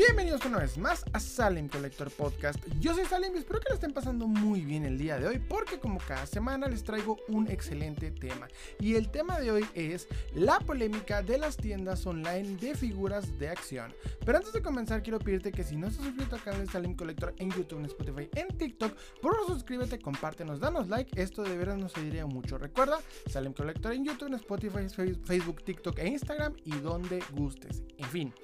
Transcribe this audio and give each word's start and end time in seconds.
Bienvenidos 0.00 0.46
una 0.46 0.56
vez 0.56 0.78
más 0.78 1.04
a 1.12 1.20
Salem 1.20 1.68
Collector 1.68 2.10
Podcast. 2.10 2.58
Yo 2.80 2.94
soy 2.94 3.04
Salem 3.04 3.34
y 3.34 3.38
espero 3.40 3.60
que 3.60 3.68
lo 3.68 3.74
estén 3.74 3.92
pasando 3.92 4.26
muy 4.26 4.62
bien 4.62 4.86
el 4.86 4.96
día 4.96 5.18
de 5.18 5.26
hoy 5.26 5.38
porque 5.38 5.78
como 5.78 6.00
cada 6.00 6.24
semana 6.24 6.68
les 6.68 6.84
traigo 6.84 7.18
un 7.28 7.50
excelente 7.50 8.10
tema. 8.10 8.48
Y 8.78 8.94
el 8.94 9.10
tema 9.10 9.38
de 9.38 9.50
hoy 9.50 9.66
es 9.74 10.08
la 10.34 10.58
polémica 10.60 11.20
de 11.20 11.36
las 11.36 11.58
tiendas 11.58 12.06
online 12.06 12.56
de 12.56 12.74
figuras 12.74 13.38
de 13.38 13.50
acción. 13.50 13.92
Pero 14.24 14.38
antes 14.38 14.54
de 14.54 14.62
comenzar 14.62 15.02
quiero 15.02 15.18
pedirte 15.18 15.52
que 15.52 15.64
si 15.64 15.76
no 15.76 15.88
estás 15.88 16.06
suscrito 16.06 16.34
al 16.34 16.42
canal 16.44 16.64
de 16.64 16.72
Salem 16.72 16.96
Collector 16.96 17.34
en 17.36 17.50
YouTube, 17.50 17.80
en 17.80 17.84
Spotify, 17.84 18.30
en 18.36 18.56
TikTok, 18.56 18.96
por 19.20 19.34
favor 19.34 19.52
suscríbete, 19.52 19.98
compártenos, 19.98 20.60
danos 20.60 20.88
like, 20.88 21.20
esto 21.20 21.42
de 21.42 21.58
veras 21.58 21.76
nos 21.76 21.94
ayudaría 21.98 22.24
mucho. 22.24 22.56
Recuerda, 22.56 23.00
Salem 23.26 23.52
Collector 23.52 23.92
en 23.92 24.06
YouTube, 24.06 24.28
en 24.28 24.34
Spotify, 24.36 24.88
Facebook, 25.26 25.62
TikTok 25.62 25.98
e 25.98 26.08
Instagram 26.08 26.54
y 26.64 26.70
donde 26.78 27.22
gustes. 27.34 27.82
En 27.98 28.08
fin. 28.08 28.34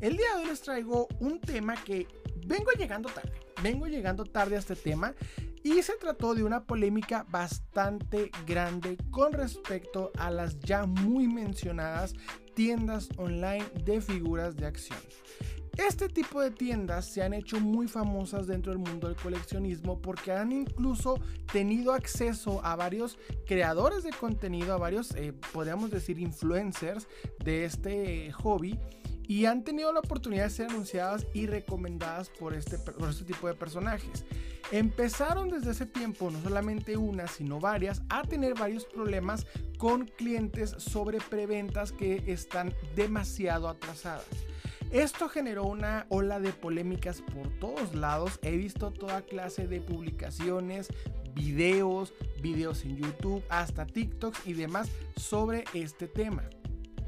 El 0.00 0.16
día 0.16 0.34
de 0.34 0.42
hoy 0.42 0.46
les 0.46 0.62
traigo 0.62 1.08
un 1.18 1.40
tema 1.40 1.74
que 1.84 2.08
vengo 2.46 2.70
llegando 2.78 3.10
tarde. 3.10 3.32
Vengo 3.62 3.86
llegando 3.86 4.24
tarde 4.24 4.56
a 4.56 4.58
este 4.58 4.74
tema 4.74 5.14
y 5.62 5.82
se 5.82 5.92
trató 5.96 6.34
de 6.34 6.42
una 6.42 6.64
polémica 6.64 7.26
bastante 7.28 8.30
grande 8.46 8.96
con 9.10 9.34
respecto 9.34 10.10
a 10.16 10.30
las 10.30 10.58
ya 10.60 10.86
muy 10.86 11.28
mencionadas 11.28 12.14
tiendas 12.54 13.10
online 13.18 13.66
de 13.84 14.00
figuras 14.00 14.56
de 14.56 14.66
acción. 14.66 14.98
Este 15.76 16.08
tipo 16.08 16.40
de 16.40 16.50
tiendas 16.50 17.04
se 17.04 17.22
han 17.22 17.34
hecho 17.34 17.60
muy 17.60 17.86
famosas 17.86 18.46
dentro 18.46 18.72
del 18.72 18.80
mundo 18.80 19.06
del 19.06 19.16
coleccionismo 19.16 20.00
porque 20.00 20.32
han 20.32 20.50
incluso 20.52 21.20
tenido 21.52 21.92
acceso 21.92 22.64
a 22.64 22.74
varios 22.74 23.18
creadores 23.46 24.02
de 24.02 24.10
contenido, 24.10 24.72
a 24.72 24.78
varios, 24.78 25.14
eh, 25.14 25.34
podríamos 25.52 25.90
decir, 25.90 26.18
influencers 26.18 27.06
de 27.44 27.66
este 27.66 28.32
hobby 28.32 28.78
y 29.30 29.46
han 29.46 29.62
tenido 29.62 29.92
la 29.92 30.00
oportunidad 30.00 30.42
de 30.42 30.50
ser 30.50 30.70
anunciadas 30.70 31.24
y 31.32 31.46
recomendadas 31.46 32.28
por 32.30 32.52
este, 32.52 32.78
por 32.78 33.10
este 33.10 33.22
tipo 33.22 33.46
de 33.46 33.54
personajes. 33.54 34.24
Empezaron 34.72 35.50
desde 35.50 35.70
ese 35.70 35.86
tiempo, 35.86 36.32
no 36.32 36.42
solamente 36.42 36.96
una, 36.96 37.28
sino 37.28 37.60
varias, 37.60 38.02
a 38.08 38.22
tener 38.22 38.54
varios 38.54 38.86
problemas 38.86 39.46
con 39.78 40.06
clientes 40.06 40.70
sobre 40.78 41.18
preventas 41.20 41.92
que 41.92 42.24
están 42.26 42.74
demasiado 42.96 43.68
atrasadas. 43.68 44.26
Esto 44.90 45.28
generó 45.28 45.62
una 45.62 46.06
ola 46.08 46.40
de 46.40 46.52
polémicas 46.52 47.22
por 47.22 47.56
todos 47.60 47.94
lados. 47.94 48.40
He 48.42 48.56
visto 48.56 48.90
toda 48.90 49.22
clase 49.22 49.68
de 49.68 49.80
publicaciones, 49.80 50.88
videos, 51.36 52.14
videos 52.42 52.82
en 52.84 52.96
YouTube, 52.96 53.44
hasta 53.48 53.86
TikToks 53.86 54.44
y 54.44 54.54
demás 54.54 54.88
sobre 55.14 55.62
este 55.72 56.08
tema. 56.08 56.50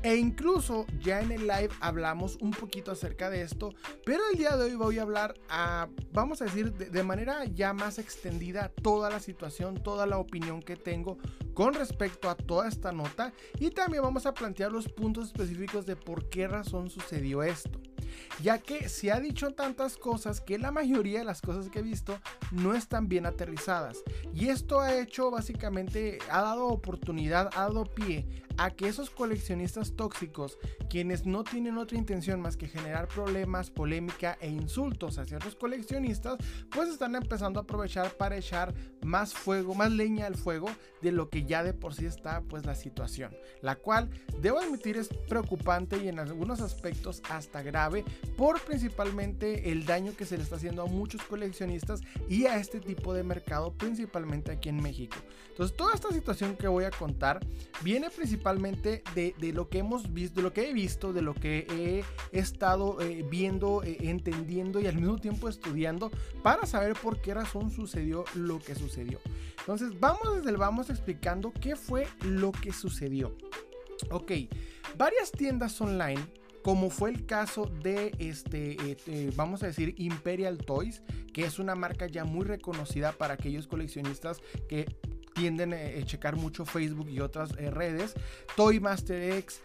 E 0.02 0.16
incluso 0.16 0.84
ya 1.00 1.20
en 1.20 1.30
el 1.30 1.42
live 1.42 1.70
hablamos 1.80 2.36
un 2.40 2.50
poquito 2.50 2.90
acerca 2.90 3.30
de 3.30 3.42
esto, 3.42 3.72
pero 4.04 4.20
el 4.32 4.38
día 4.38 4.56
de 4.56 4.64
hoy 4.64 4.74
voy 4.74 4.98
a 4.98 5.02
hablar 5.02 5.34
a, 5.48 5.88
vamos 6.12 6.42
a 6.42 6.46
decir, 6.46 6.72
de, 6.72 7.02
manera 7.04 7.44
ya 7.44 7.72
más 7.72 7.98
extendida 7.98 8.68
toda 8.82 9.10
la 9.10 9.20
situación, 9.20 9.80
toda 9.80 10.06
la 10.06 10.18
opinión 10.18 10.60
que 10.60 10.74
tengo 10.74 11.18
con 11.54 11.74
respecto 11.74 12.28
a 12.28 12.34
toda 12.34 12.68
esta 12.68 12.90
nota 12.90 13.32
y 13.60 13.70
también 13.70 14.02
vamos 14.02 14.26
a 14.26 14.34
plantear 14.34 14.72
los 14.72 14.88
puntos 14.88 15.26
específicos 15.26 15.86
de 15.86 15.94
por 15.94 16.28
qué 16.28 16.48
razón 16.48 16.90
sucedió 16.90 17.44
esto 17.44 17.80
ya 18.42 18.58
que 18.58 18.88
se 18.88 19.10
ha 19.10 19.20
dicho 19.20 19.52
tantas 19.52 19.96
cosas 19.96 20.40
que 20.40 20.58
la 20.58 20.70
mayoría 20.70 21.20
de 21.20 21.24
las 21.24 21.40
cosas 21.40 21.68
que 21.68 21.80
he 21.80 21.82
visto 21.82 22.18
no 22.50 22.74
están 22.74 23.08
bien 23.08 23.26
aterrizadas. 23.26 24.02
Y 24.34 24.48
esto 24.48 24.80
ha 24.80 24.98
hecho 24.98 25.30
básicamente, 25.30 26.18
ha 26.30 26.42
dado 26.42 26.66
oportunidad, 26.66 27.50
ha 27.54 27.62
dado 27.62 27.84
pie 27.84 28.26
a 28.56 28.70
que 28.70 28.88
esos 28.88 29.10
coleccionistas 29.10 29.94
tóxicos, 29.96 30.58
quienes 30.88 31.26
no 31.26 31.44
tienen 31.44 31.78
otra 31.78 31.98
intención 31.98 32.40
más 32.40 32.56
que 32.56 32.68
generar 32.68 33.08
problemas, 33.08 33.70
polémica 33.70 34.36
e 34.40 34.48
insultos 34.48 35.18
hacia 35.18 35.36
otros 35.36 35.54
coleccionistas, 35.54 36.38
pues 36.70 36.88
están 36.88 37.14
empezando 37.14 37.60
a 37.60 37.62
aprovechar 37.62 38.16
para 38.16 38.36
echar 38.36 38.74
más 39.02 39.34
fuego, 39.34 39.74
más 39.74 39.90
leña 39.90 40.26
al 40.26 40.36
fuego 40.36 40.70
de 41.00 41.12
lo 41.12 41.28
que 41.28 41.44
ya 41.44 41.62
de 41.62 41.72
por 41.72 41.94
sí 41.94 42.06
está 42.06 42.42
pues 42.42 42.64
la 42.66 42.74
situación, 42.74 43.34
la 43.60 43.76
cual 43.76 44.10
debo 44.40 44.58
admitir 44.58 44.96
es 44.96 45.08
preocupante 45.28 45.96
y 46.02 46.08
en 46.08 46.18
algunos 46.18 46.60
aspectos 46.60 47.22
hasta 47.30 47.62
grave 47.62 48.04
por 48.36 48.60
principalmente 48.60 49.70
el 49.70 49.84
daño 49.84 50.14
que 50.16 50.26
se 50.26 50.36
le 50.36 50.42
está 50.42 50.56
haciendo 50.56 50.82
a 50.82 50.86
muchos 50.86 51.22
coleccionistas 51.22 52.00
y 52.28 52.46
a 52.46 52.56
este 52.56 52.80
tipo 52.80 53.14
de 53.14 53.24
mercado, 53.24 53.72
principalmente 53.72 54.52
aquí 54.52 54.68
en 54.68 54.82
México. 54.82 55.16
Entonces, 55.48 55.76
toda 55.76 55.94
esta 55.94 56.10
situación 56.10 56.56
que 56.56 56.68
voy 56.68 56.84
a 56.84 56.90
contar 56.90 57.40
viene 57.82 58.08
principalmente 58.10 58.41
de, 58.42 59.52
lo 59.52 59.68
que 59.68 59.78
hemos 59.78 60.12
visto, 60.12 60.36
de 60.36 60.42
lo 60.42 60.52
que 60.52 60.68
he 60.68 60.72
visto, 60.72 61.12
de 61.12 61.22
lo 61.22 61.34
que 61.34 61.66
he 62.32 62.38
estado 62.38 63.00
eh, 63.00 63.24
viendo, 63.28 63.82
eh, 63.82 63.96
entendiendo 64.00 64.80
y 64.80 64.86
al 64.86 64.96
mismo 64.96 65.18
tiempo 65.18 65.48
estudiando 65.48 66.10
para 66.42 66.66
saber 66.66 66.94
por 66.94 67.20
qué 67.20 67.34
razón 67.34 67.70
sucedió 67.70 68.24
lo 68.34 68.58
que 68.58 68.74
sucedió. 68.74 69.20
Entonces, 69.60 69.98
vamos 70.00 70.36
desde 70.36 70.50
el 70.50 70.56
vamos 70.56 70.90
explicando 70.90 71.52
qué 71.52 71.76
fue 71.76 72.06
lo 72.24 72.52
que 72.52 72.72
sucedió. 72.72 73.36
Ok, 74.10 74.32
varias 74.96 75.30
tiendas 75.30 75.80
online 75.80 76.20
como 76.62 76.90
fue 76.90 77.10
el 77.10 77.26
caso 77.26 77.66
de 77.82 78.14
este, 78.18 78.76
eh, 79.06 79.32
vamos 79.34 79.62
a 79.62 79.66
decir, 79.66 79.94
Imperial 79.98 80.58
Toys, 80.58 81.02
que 81.32 81.44
es 81.44 81.58
una 81.58 81.74
marca 81.74 82.06
ya 82.06 82.24
muy 82.24 82.44
reconocida 82.44 83.12
para 83.12 83.34
aquellos 83.34 83.66
coleccionistas 83.66 84.40
que 84.68 84.86
tienden 85.34 85.72
a 85.72 85.82
eh, 85.82 86.04
checar 86.04 86.36
mucho 86.36 86.64
Facebook 86.64 87.08
y 87.08 87.20
otras 87.20 87.52
redes. 87.52 88.14
Toy 88.56 88.80
Master 88.80 89.32
X, 89.34 89.60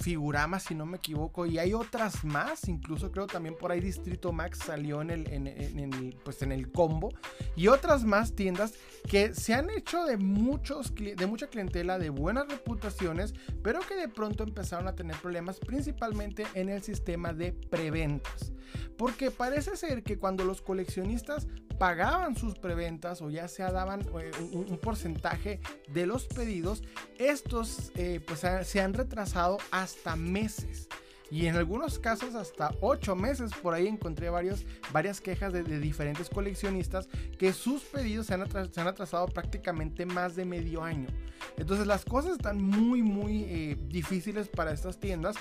Figurama, 0.00 0.60
si 0.60 0.74
no 0.74 0.86
me 0.86 0.98
equivoco, 0.98 1.46
y 1.46 1.58
hay 1.58 1.74
otras 1.74 2.24
más. 2.24 2.68
Incluso 2.68 3.10
creo 3.10 3.26
también 3.26 3.56
por 3.56 3.72
ahí 3.72 3.80
Distrito 3.80 4.32
Max 4.32 4.58
salió 4.64 5.02
en 5.02 5.10
el, 5.10 5.28
en, 5.28 5.46
el, 5.46 6.16
pues 6.24 6.42
en 6.42 6.52
el 6.52 6.70
combo. 6.70 7.10
Y 7.56 7.68
otras 7.68 8.04
más 8.04 8.34
tiendas 8.34 8.74
que 9.08 9.34
se 9.34 9.54
han 9.54 9.70
hecho 9.70 10.04
de, 10.04 10.16
muchos, 10.16 10.94
de 10.94 11.26
mucha 11.26 11.48
clientela, 11.48 11.98
de 11.98 12.10
buenas 12.10 12.48
reputaciones, 12.48 13.34
pero 13.62 13.80
que 13.80 13.94
de 13.94 14.08
pronto 14.08 14.44
empezaron 14.44 14.88
a 14.88 14.94
tener 14.94 15.16
problemas, 15.16 15.58
principalmente 15.58 16.46
en 16.54 16.68
el 16.68 16.82
sistema 16.82 17.32
de 17.32 17.52
preventas. 17.52 18.52
Porque 18.96 19.30
parece 19.30 19.76
ser 19.76 20.02
que 20.02 20.18
cuando 20.18 20.44
los 20.44 20.62
coleccionistas 20.62 21.46
pagaban 21.78 22.36
sus 22.36 22.58
preventas 22.58 23.22
o 23.22 23.30
ya 23.30 23.48
sea 23.48 23.70
daban 23.70 24.02
eh, 24.20 24.30
un, 24.52 24.78
porcentaje 24.78 25.60
de 25.88 26.06
los 26.06 26.26
pedidos, 26.26 26.82
estos 27.18 27.92
eh, 27.96 28.20
pues 28.26 28.42
se 28.66 28.80
han 28.80 28.94
retrasado 28.94 29.58
hasta 29.70 30.16
meses 30.16 30.88
y 31.30 31.46
en 31.46 31.56
algunos 31.56 31.98
casos 31.98 32.34
hasta 32.34 32.74
8 32.80 33.16
meses. 33.16 33.50
Por 33.62 33.74
ahí 33.74 33.86
encontré 33.86 34.30
varios, 34.30 34.64
varias 34.92 35.20
quejas 35.20 35.52
de, 35.52 35.62
diferentes 35.62 36.28
coleccionistas 36.28 37.08
que 37.38 37.52
sus 37.52 37.82
pedidos 37.82 38.26
se 38.26 38.34
han, 38.34 38.42
atrasado 38.42 39.26
prácticamente 39.26 40.06
más 40.06 40.36
de 40.36 40.44
medio 40.44 40.82
año. 40.82 41.08
Entonces 41.56 41.86
las 41.86 42.04
cosas 42.04 42.32
están 42.32 42.62
muy 42.62 43.02
muy 43.02 43.44
eh, 43.44 43.76
difíciles 43.88 44.48
para 44.48 44.72
estas 44.72 44.98
tiendas 44.98 45.36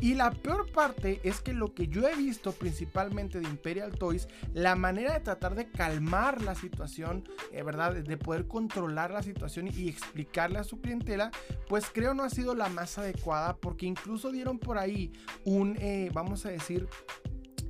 y 0.00 0.14
la 0.14 0.30
peor 0.30 0.70
parte 0.70 1.20
es 1.24 1.40
que 1.40 1.52
lo 1.52 1.74
que 1.74 1.88
yo 1.88 2.06
he 2.06 2.14
visto 2.14 2.52
principalmente 2.52 3.40
de 3.40 3.48
Imperial 3.48 3.98
Toys, 3.98 4.28
la 4.54 4.76
manera 4.76 5.14
de 5.14 5.20
tratar 5.20 5.56
de 5.56 5.70
calmar 5.70 6.40
la 6.40 6.54
situación, 6.54 7.28
eh, 7.50 7.64
¿verdad? 7.64 7.94
De 7.94 8.16
poder 8.16 8.46
controlar 8.46 9.10
la 9.10 9.24
situación 9.24 9.66
y 9.66 9.88
explicarle 9.88 10.60
a 10.60 10.64
su 10.64 10.80
clientela, 10.80 11.32
pues 11.68 11.86
creo 11.92 12.14
no 12.14 12.22
ha 12.22 12.30
sido 12.30 12.54
la 12.54 12.68
más 12.68 12.96
adecuada 12.98 13.56
porque 13.56 13.86
incluso 13.86 14.30
dieron 14.30 14.60
por 14.60 14.78
ahí 14.78 15.12
un, 15.44 15.76
eh, 15.80 16.10
vamos 16.12 16.46
a 16.46 16.50
decir, 16.50 16.88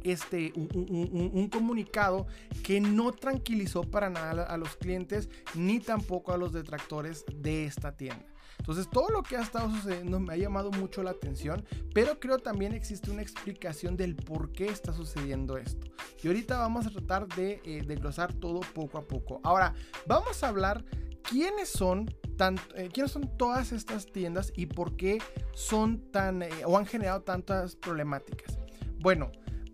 este, 0.05 0.53
un, 0.55 1.49
comunicado 1.53 2.27
que 2.63 2.81
no 2.81 3.13
tranquilizó 3.13 3.83
para 3.83 4.11
nada 4.11 4.45
a 4.45 4.57
los 4.57 4.77
clientes 4.77 5.29
ni 5.55 5.81
tampoco 5.81 6.33
a 6.33 6.39
los 6.39 6.53
detractores 6.53 7.25
de 7.35 7.65
esta 7.65 7.97
tienda. 7.97 8.25
Entonces 8.59 8.89
todo 8.91 9.09
lo 9.09 9.23
que 9.23 9.37
ha 9.37 9.41
estado 9.41 9.71
sucediendo 9.71 10.21
me 10.21 10.35
ha 10.35 10.37
llamado 10.37 10.71
mucho 10.71 11.03
la 11.03 11.13
atención, 11.13 11.65
pero 11.95 12.19
creo 12.21 12.39
también 12.39 12.73
existe 12.73 13.11
una 13.11 13.23
explicación 13.23 13.97
del 13.97 14.15
por 14.17 14.53
qué 14.53 14.67
está 14.67 14.93
sucediendo 14.93 15.57
esto. 15.57 15.87
Y 16.23 16.27
ahorita 16.27 16.59
vamos 16.59 16.87
a 16.87 16.91
tratar 16.91 17.29
de 17.29 17.61
eh, 17.65 17.83
desglosar 17.87 18.33
todo 18.35 18.61
poco 18.61 18.99
a 18.99 19.07
poco. 19.07 19.41
Ahora, 19.43 19.75
vamos 20.07 20.43
a 20.43 20.49
hablar 20.49 20.85
quiénes 21.23 21.69
son 21.69 22.11
eh, 22.75 22.89
quiénes 22.93 23.13
son 23.13 23.37
todas 23.37 23.73
estas 23.73 24.07
tiendas 24.07 24.53
y 24.55 24.67
por 24.67 24.97
qué 24.97 25.19
son 25.55 26.11
tan 26.11 26.43
eh, 26.43 26.51
o 26.65 26.79
han 26.79 26.87
generado 26.87 27.23
tantas 27.23 27.77
problemáticas. 27.77 28.59
Bueno, 29.01 29.31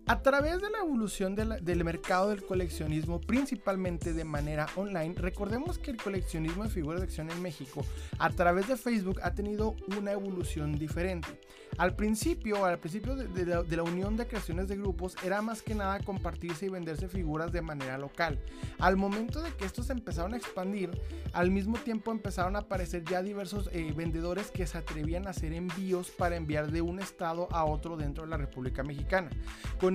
A 0.07 0.21
través 0.21 0.61
de 0.61 0.69
la 0.69 0.79
evolución 0.79 1.33
del 1.33 1.83
mercado 1.83 2.29
del 2.29 2.45
coleccionismo, 2.45 3.19
principalmente 3.21 4.13
de 4.13 4.23
manera 4.23 4.67
online, 4.75 5.15
recordemos 5.17 5.79
que 5.79 5.89
el 5.89 5.97
coleccionismo 5.97 6.63
de 6.63 6.69
figuras 6.69 7.01
de 7.01 7.07
acción 7.07 7.31
en 7.31 7.41
México, 7.41 7.83
a 8.19 8.29
través 8.29 8.67
de 8.67 8.77
Facebook, 8.77 9.19
ha 9.23 9.33
tenido 9.33 9.75
una 9.97 10.11
evolución 10.11 10.77
diferente. 10.77 11.39
Al 11.77 11.95
principio, 11.95 12.63
al 12.63 12.79
principio 12.79 13.15
de, 13.15 13.45
la, 13.45 13.83
unión 13.83 14.15
de 14.15 14.27
creaciones 14.27 14.67
de 14.67 14.77
grupos, 14.77 15.15
era 15.23 15.41
más 15.41 15.61
que 15.61 15.75
nada 15.75 15.99
compartirse 15.99 16.67
y 16.67 16.69
venderse 16.69 17.09
figuras 17.09 17.51
de 17.51 17.61
manera 17.61 17.97
local. 17.97 18.39
Al 18.79 18.95
momento 18.95 19.41
de 19.41 19.51
que 19.53 19.65
estos 19.65 19.89
empezaron 19.89 20.33
a 20.33 20.37
expandir, 20.37 20.91
al 21.33 21.51
mismo 21.51 21.77
tiempo 21.77 22.11
empezaron 22.11 22.55
a 22.55 22.59
aparecer 22.59 23.03
ya 23.03 23.21
diversos 23.21 23.69
eh, 23.73 23.91
vendedores 23.93 24.51
que 24.51 24.67
se 24.67 24.77
atrevían 24.77 25.27
a 25.27 25.31
hacer 25.31 25.51
envíos 25.51 26.11
para 26.11 26.37
enviar 26.37 26.71
de 26.71 26.81
un 26.81 26.99
estado 26.99 27.49
a 27.51 27.65
otro 27.65 27.97
dentro 27.97 28.23
de 28.23 28.29
la 28.29 28.37
República 28.37 28.83
Mexicana. 28.83 29.29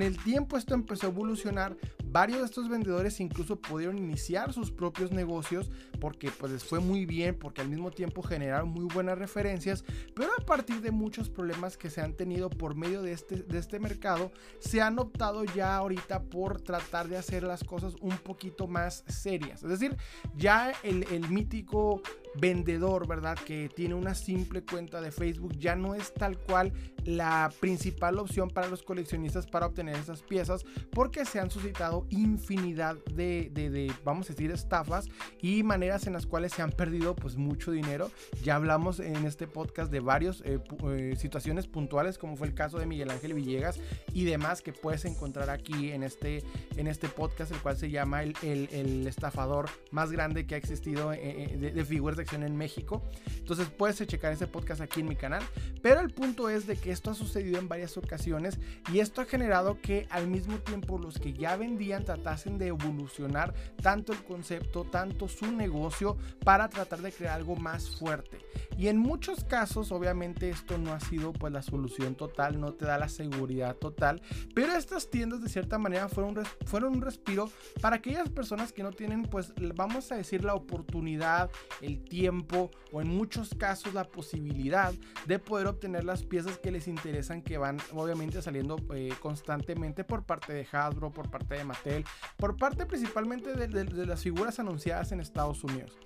El 0.03 0.17
tiempo 0.23 0.57
esto 0.57 0.75
empezó 0.75 1.07
a 1.07 1.11
evolucionar, 1.11 1.77
varios 2.05 2.41
de 2.41 2.47
estos 2.47 2.69
vendedores 2.69 3.21
incluso 3.21 3.57
pudieron 3.57 3.99
iniciar 3.99 4.53
sus 4.53 4.71
propios 4.71 5.13
negocios 5.13 5.71
porque 6.01 6.31
pues 6.31 6.53
les 6.53 6.65
fue 6.65 6.81
muy 6.81 7.07
bien, 7.07 7.39
porque 7.39 7.61
al 7.61 7.69
mismo 7.69 7.91
tiempo 7.91 8.23
generaron 8.23 8.69
muy 8.71 8.85
buenas 8.85 9.19
referencias, 9.19 9.85
pero 10.15 10.31
a 10.39 10.45
partir 10.45 10.81
de 10.81 10.91
muchos 10.91 11.29
problemas 11.29 11.77
que 11.77 11.91
se 11.91 12.01
han 12.01 12.15
tenido 12.15 12.51
por 12.51 12.75
medio 12.75 13.03
de 13.03 13.13
este, 13.13 13.37
de 13.37 13.59
este 13.59 13.79
mercado, 13.79 14.33
se 14.59 14.81
han 14.81 14.99
optado 14.99 15.45
ya 15.45 15.77
ahorita 15.77 16.23
por 16.25 16.61
tratar 16.61 17.09
de 17.09 17.17
hacer 17.17 17.43
las 17.43 17.65
cosas 17.65 17.95
un 18.01 18.17
poquito 18.19 18.67
más 18.67 19.05
serias. 19.07 19.63
Es 19.63 19.71
decir, 19.71 19.97
ya 20.37 20.73
el 20.83 21.29
mítico 21.29 22.03
vendedor, 22.35 23.07
¿verdad? 23.07 23.39
Que 23.39 23.69
tiene 23.69 23.95
una 23.95 24.15
simple 24.15 24.63
cuenta 24.63 25.01
de 25.01 25.11
Facebook, 25.11 25.57
ya 25.59 25.75
no 25.77 25.95
es 25.95 26.13
tal 26.15 26.39
cual 26.39 26.73
la 27.05 27.51
principal 27.61 28.19
opción 28.19 28.51
para 28.51 28.69
los 28.69 28.83
coleccionistas 28.83 29.47
para 29.47 29.67
obtener 29.67 29.97
esas 29.97 30.23
piezas, 30.23 30.65
porque 30.91 31.25
se 31.25 31.41
han 31.41 31.51
suscitado 31.51 32.07
infinidad 32.11 32.97
de, 33.15 33.51
de, 33.53 33.93
vamos 34.05 34.29
a 34.29 34.33
decir, 34.33 34.51
estafas 34.51 35.09
y 35.41 35.63
maneras 35.63 36.07
en 36.07 36.13
las 36.13 36.27
cuales 36.27 36.53
se 36.53 36.63
han 36.63 36.71
perdido 36.71 37.17
pues 37.17 37.37
mucho 37.37 37.71
dinero. 37.71 38.11
Ya 38.43 38.57
hablamos 38.57 39.01
en 39.01 39.25
este 39.25 39.47
podcast 39.47 39.91
de 39.91 40.01
varias 40.01 40.43
eh, 40.45 40.61
eh, 40.91 41.15
situaciones 41.17 41.67
puntuales, 41.67 42.19
como 42.19 42.37
fue 42.37 42.49
el 42.49 42.55
caso 42.55 42.79
de 42.79 42.87
Miguel 42.87 43.11
Ángel 43.11 43.35
Villegas 43.35 43.81
y 44.13 44.25
demás 44.25 44.63
que 44.63 44.73
puedes 44.73 45.05
encontrar 45.05 45.51
aquí 45.51 45.91
en 45.93 46.03
este, 46.03 46.45
en 46.77 46.87
este 46.87 47.09
podcast, 47.09 47.53
el 47.53 47.59
cual 47.61 47.77
se 47.77 47.91
llama 47.91 48.23
el, 48.23 48.35
el, 48.43 49.07
estafador 49.07 49.71
más 49.91 50.13
grande 50.13 50.47
que 50.47 50.55
ha 50.55 50.59
existido 50.59 51.13
eh, 51.13 51.57
de, 51.59 51.73
de 51.73 51.85
figuras 51.85 52.20
acción 52.23 52.43
en 52.43 52.57
México. 52.57 53.03
Entonces 53.39 53.69
puedes 53.69 54.05
checar 54.07 54.33
ese 54.33 54.47
podcast 54.47 54.81
aquí 54.81 55.01
en 55.01 55.09
mi 55.09 55.17
canal. 55.17 55.43
Pero 55.83 56.01
el 56.01 56.11
punto 56.11 56.49
es 56.49 56.67
de 56.67 56.77
que 56.77 56.93
esto 56.93 57.11
ha 57.11 57.15
sucedido 57.15 57.59
en 57.59 57.69
varias 57.69 57.97
ocasiones 57.97 58.59
y 58.93 59.01
esto 59.01 59.21
ha 59.21 59.25
generado 59.25 59.81
que 59.81 60.07
al 60.11 60.27
mismo 60.29 60.59
tiempo 60.59 60.99
los 60.99 61.19
que 61.19 61.33
ya 61.33 61.57
vendían 61.57 62.05
tratasen 62.05 62.59
de 62.59 62.69
evolucionar 62.69 63.55
tanto 63.83 64.13
el 64.13 64.23
concepto, 64.25 64.85
tanto 64.85 65.29
su 65.29 65.51
negocio 65.51 66.17
para 66.45 66.69
tratar 66.69 67.01
de 67.01 67.13
crear 67.13 67.37
algo 67.37 67.57
más 67.57 67.97
fuerte. 67.97 68.39
Y 68.77 68.89
en 68.89 68.99
muchos 68.99 69.45
casos, 69.45 69.93
obviamente, 69.93 70.49
esto 70.49 70.79
no 70.79 70.93
ha 70.93 71.01
sido 71.01 71.33
pues 71.33 71.53
la 71.53 71.63
solución 71.63 72.15
total, 72.15 72.61
no 72.61 72.73
te 72.73 72.87
da 72.87 72.99
la 72.99 73.09
seguridad 73.09 73.77
total. 73.77 74.23
Pero 74.55 74.73
estas 74.73 75.11
tiendas 75.11 75.43
de 75.43 75.49
cierta 75.49 75.79
manera 75.79 76.09
fueron, 76.09 76.45
fueron 76.65 76.95
un 76.95 77.03
respiro 77.03 77.51
para 77.81 77.97
aquellas 77.97 78.29
personas 78.29 78.73
que 78.73 78.83
no 78.83 78.93
tienen, 78.93 79.23
pues, 79.23 79.53
vamos 79.75 80.11
a 80.13 80.17
decir, 80.17 80.45
la 80.45 80.55
oportunidad, 80.55 81.51
el 81.81 82.03
tiempo 82.11 82.71
o 82.93 83.01
en 83.01 83.09
muchos 83.09 83.55
casos 83.55 83.95
la 83.95 84.05
posibilidad 84.05 84.93
de 85.27 85.39
poder 85.39 85.69
obtener 85.69 86.05
las 86.05 86.25
piezas 86.25 86.59
que 86.59 86.71
les 86.71 86.89
interesan, 86.89 87.41
que 87.41 87.57
van 87.57 87.79
obviamente 87.95 88.43
saliendo 88.43 88.77
eh, 88.95 89.15
constantemente 89.21 90.05
por 90.05 90.25
parte 90.25 90.53
de 90.53 90.67
Hasbro, 90.71 91.11
por 91.11 91.31
parte 91.31 91.55
de 91.55 91.65
Mattel, 91.65 92.05
por 92.37 92.57
parte 92.57 92.85
principalmente 92.85 93.55
de 93.55 94.07
las 94.07 94.23
figuras 94.23 94.59
anunciadas 94.59 95.13
en 95.13 95.21
Estados 95.21 95.65
Unidos. 95.65 95.97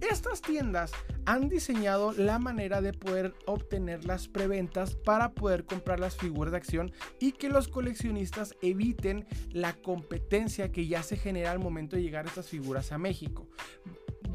Estas 0.00 0.42
tiendas 0.42 0.90
han 1.24 1.48
diseñado 1.48 2.12
la 2.12 2.38
manera 2.38 2.80
de 2.80 2.92
poder 2.92 3.32
obtener 3.46 4.04
las 4.04 4.26
preventas 4.26 4.96
para 4.96 5.32
poder 5.32 5.64
comprar 5.64 6.00
las 6.00 6.16
figuras 6.16 6.50
de 6.50 6.58
acción 6.58 6.92
y 7.20 7.32
que 7.32 7.48
los 7.48 7.68
coleccionistas 7.68 8.56
eviten 8.60 9.24
la 9.52 9.72
competencia 9.72 10.72
que 10.72 10.88
ya 10.88 11.02
se 11.04 11.16
genera 11.16 11.52
al 11.52 11.60
momento 11.60 11.94
de 11.94 12.02
llegar 12.02 12.26
estas 12.26 12.48
figuras 12.48 12.90
a 12.90 12.98
México 12.98 13.46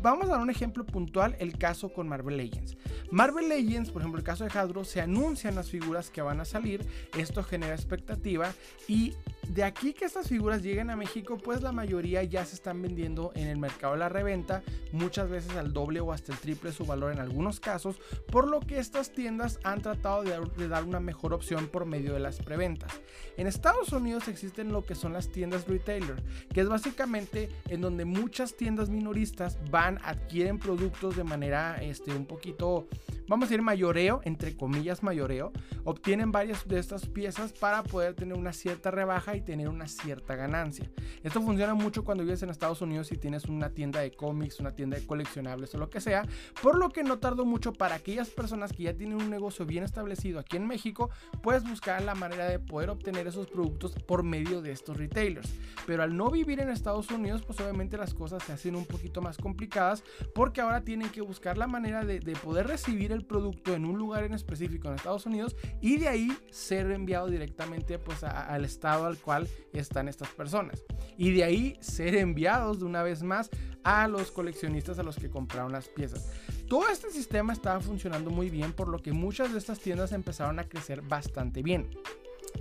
vamos 0.02 0.28
a 0.28 0.34
dar 0.34 0.42
un 0.42 0.50
ejemplo 0.50 0.86
puntual, 0.86 1.36
el 1.40 1.58
caso 1.58 1.92
con 1.94 2.08
Marvel 2.08 2.38
Legends. 2.38 2.78
Marvel 3.12 3.50
Legends, 3.50 3.92
por 3.92 4.02
ejemplo, 4.02 4.20
el 4.20 4.26
caso 4.26 4.44
de 4.44 4.52
Hasbro, 4.52 4.84
se 4.84 5.02
anuncian 5.02 5.56
las 5.56 5.70
figuras 5.70 6.10
que 6.10 6.22
van 6.22 6.40
a 6.40 6.46
salir, 6.46 6.86
esto 7.18 7.44
genera 7.44 7.74
expectativa 7.74 8.54
y 8.88 9.16
de 9.50 9.64
aquí 9.64 9.94
que 9.94 10.06
estas 10.06 10.28
figuras 10.28 10.62
lleguen 10.62 10.92
a 10.92 10.96
México, 10.96 11.38
pues 11.38 11.64
la 11.64 11.72
mayoría 11.72 12.24
ya 12.24 12.46
se 12.46 12.54
están 12.54 12.84
vendiendo 12.84 13.32
en 13.34 13.48
el 13.48 13.58
mercado 13.58 13.94
de 13.94 14.00
la 14.00 14.08
reventa, 14.08 14.62
muchas 14.92 15.28
veces 15.28 15.56
al 15.56 15.74
doble 15.74 16.02
o 16.02 16.14
hasta 16.14 16.32
el 16.32 16.38
triple 16.38 16.72
su 16.72 16.86
valor 16.86 17.12
en 17.12 17.20
algunos 17.20 17.60
casos, 17.60 18.00
por 18.32 18.48
lo 18.48 18.60
que 18.60 18.78
estas 18.78 19.12
tiendas 19.12 19.60
han 19.64 19.82
tratado 19.82 20.24
de, 20.24 20.68
dar 20.68 20.84
una 20.84 21.00
mejor 21.00 21.34
opción 21.34 21.68
por 21.68 21.86
medio 21.86 22.14
de 22.14 22.20
las 22.20 22.38
preventas. 22.38 22.92
En 23.38 23.48
Estados 23.48 23.92
Unidos 23.92 24.28
existen 24.28 24.72
lo 24.72 24.86
que 24.86 24.94
son 24.94 25.14
las 25.14 25.32
tiendas 25.32 25.68
retailer, 25.68 26.22
que 26.54 26.62
es 26.62 26.70
básicamente 26.70 27.50
en 27.70 27.82
donde 27.82 28.06
muchas 28.06 28.56
tiendas 28.56 28.90
minoristas 28.90 29.58
van, 29.72 29.89
adquieren 30.04 30.60
productos 30.60 31.16
de 31.16 31.24
manera 31.24 31.82
este, 31.82 32.12
un 32.12 32.26
poquito 32.26 32.88
vamos 33.30 33.46
a 33.46 33.50
decir 33.50 33.62
mayoreo, 33.62 34.22
entre 34.24 34.58
comillas 34.58 35.04
mayoreo, 35.04 35.54
obtienen 35.86 36.32
varias 36.32 36.68
de 36.68 36.80
estas 36.80 37.06
piezas 37.06 37.54
para 37.54 37.84
poder 37.84 38.16
tener 38.16 38.38
una 38.38 38.52
cierta 38.52 38.92
rebaja 38.92 39.36
y 39.36 39.42
tener 39.42 39.70
una 39.70 39.88
cierta 39.88 40.36
ganancia. 40.36 40.90
Esto 41.24 41.42
funciona 41.42 41.76
mucho 41.76 42.04
cuando 42.04 42.24
vives 42.24 42.42
en 42.44 42.50
Estados 42.50 42.82
Unidos 42.82 43.12
y 43.12 43.18
tienes 43.18 43.46
una 43.46 43.70
tienda 43.70 44.02
de 44.02 44.12
cómics, 44.12 44.60
una 44.60 44.76
tienda 44.76 44.98
de 44.98 45.06
coleccionables 45.06 45.74
o 45.76 45.78
lo 45.78 45.90
que 45.90 46.02
sea, 46.02 46.28
por 46.62 46.78
lo 46.78 46.90
que 46.90 47.04
no 47.04 47.20
tardo 47.20 47.46
mucho 47.46 47.72
para 47.72 47.96
aquellas 47.96 48.30
personas 48.30 48.74
que 48.74 48.84
ya 48.84 48.94
tienen 48.94 49.22
un 49.22 49.30
negocio 49.30 49.66
bien 49.66 49.84
establecido 49.84 50.40
aquí 50.40 50.58
en 50.58 50.68
México, 50.68 51.12
puedes 51.44 51.64
buscar 51.64 52.02
la 52.02 52.16
manera 52.16 52.48
de 52.48 52.60
poder 52.60 52.90
obtener 52.90 53.28
esos 53.28 53.48
productos 53.48 53.94
por 53.94 54.24
medio 54.24 54.62
de 54.62 54.72
estos 54.72 54.98
retailers. 54.98 55.54
Pero 55.86 56.02
al 56.04 56.18
no 56.18 56.32
vivir 56.32 56.60
en 56.60 56.70
Estados 56.70 57.12
Unidos, 57.12 57.44
pues 57.46 57.60
obviamente 57.60 57.98
las 57.98 58.14
cosas 58.16 58.44
se 58.44 58.54
hacen 58.54 58.76
un 58.76 58.86
poquito 58.86 59.22
más 59.22 59.38
complicadas 59.38 60.04
porque 60.34 60.62
ahora 60.62 60.82
tienen 60.82 61.10
que 61.10 61.22
buscar 61.22 61.58
la 61.58 61.68
manera 61.68 62.04
de, 62.04 62.20
de 62.20 62.34
poder 62.34 62.68
recibir 62.68 63.12
el 63.12 63.19
producto 63.26 63.74
en 63.74 63.86
un 63.86 63.98
lugar 63.98 64.24
en 64.24 64.34
específico 64.34 64.88
en 64.88 64.96
Estados 64.96 65.26
Unidos 65.26 65.56
y 65.82 65.98
de 65.98 66.08
ahí 66.08 66.38
ser 66.52 66.92
enviado 66.92 67.28
directamente 67.28 68.00
pues 68.00 68.24
al 68.24 68.66
estado 68.66 69.06
al 69.06 69.18
cual 69.18 69.48
están 69.74 70.08
estas 70.08 70.30
personas. 70.30 70.84
Y 71.18 71.32
de 71.32 71.44
ahí 71.44 71.78
ser 71.82 72.16
enviados 72.16 72.80
de 72.80 72.86
una 72.86 73.04
vez 73.04 73.24
más 73.24 73.50
a 73.84 74.08
los 74.08 74.32
coleccionistas 74.32 75.00
a 75.00 75.04
los 75.04 75.18
que 75.18 75.30
compraron 75.30 75.72
las 75.72 75.88
piezas. 75.88 76.32
Todo 76.68 76.90
este 76.90 77.10
sistema 77.12 77.54
estaba 77.54 77.80
funcionando 77.80 78.30
muy 78.30 78.50
bien 78.50 78.74
por 78.74 78.90
lo 78.90 79.00
que 79.00 79.12
muchas 79.12 79.52
de 79.52 79.58
estas 79.58 79.80
tiendas 79.80 80.12
empezaron 80.12 80.60
a 80.60 80.68
crecer 80.68 81.02
bastante 81.02 81.64
bien. 81.64 81.90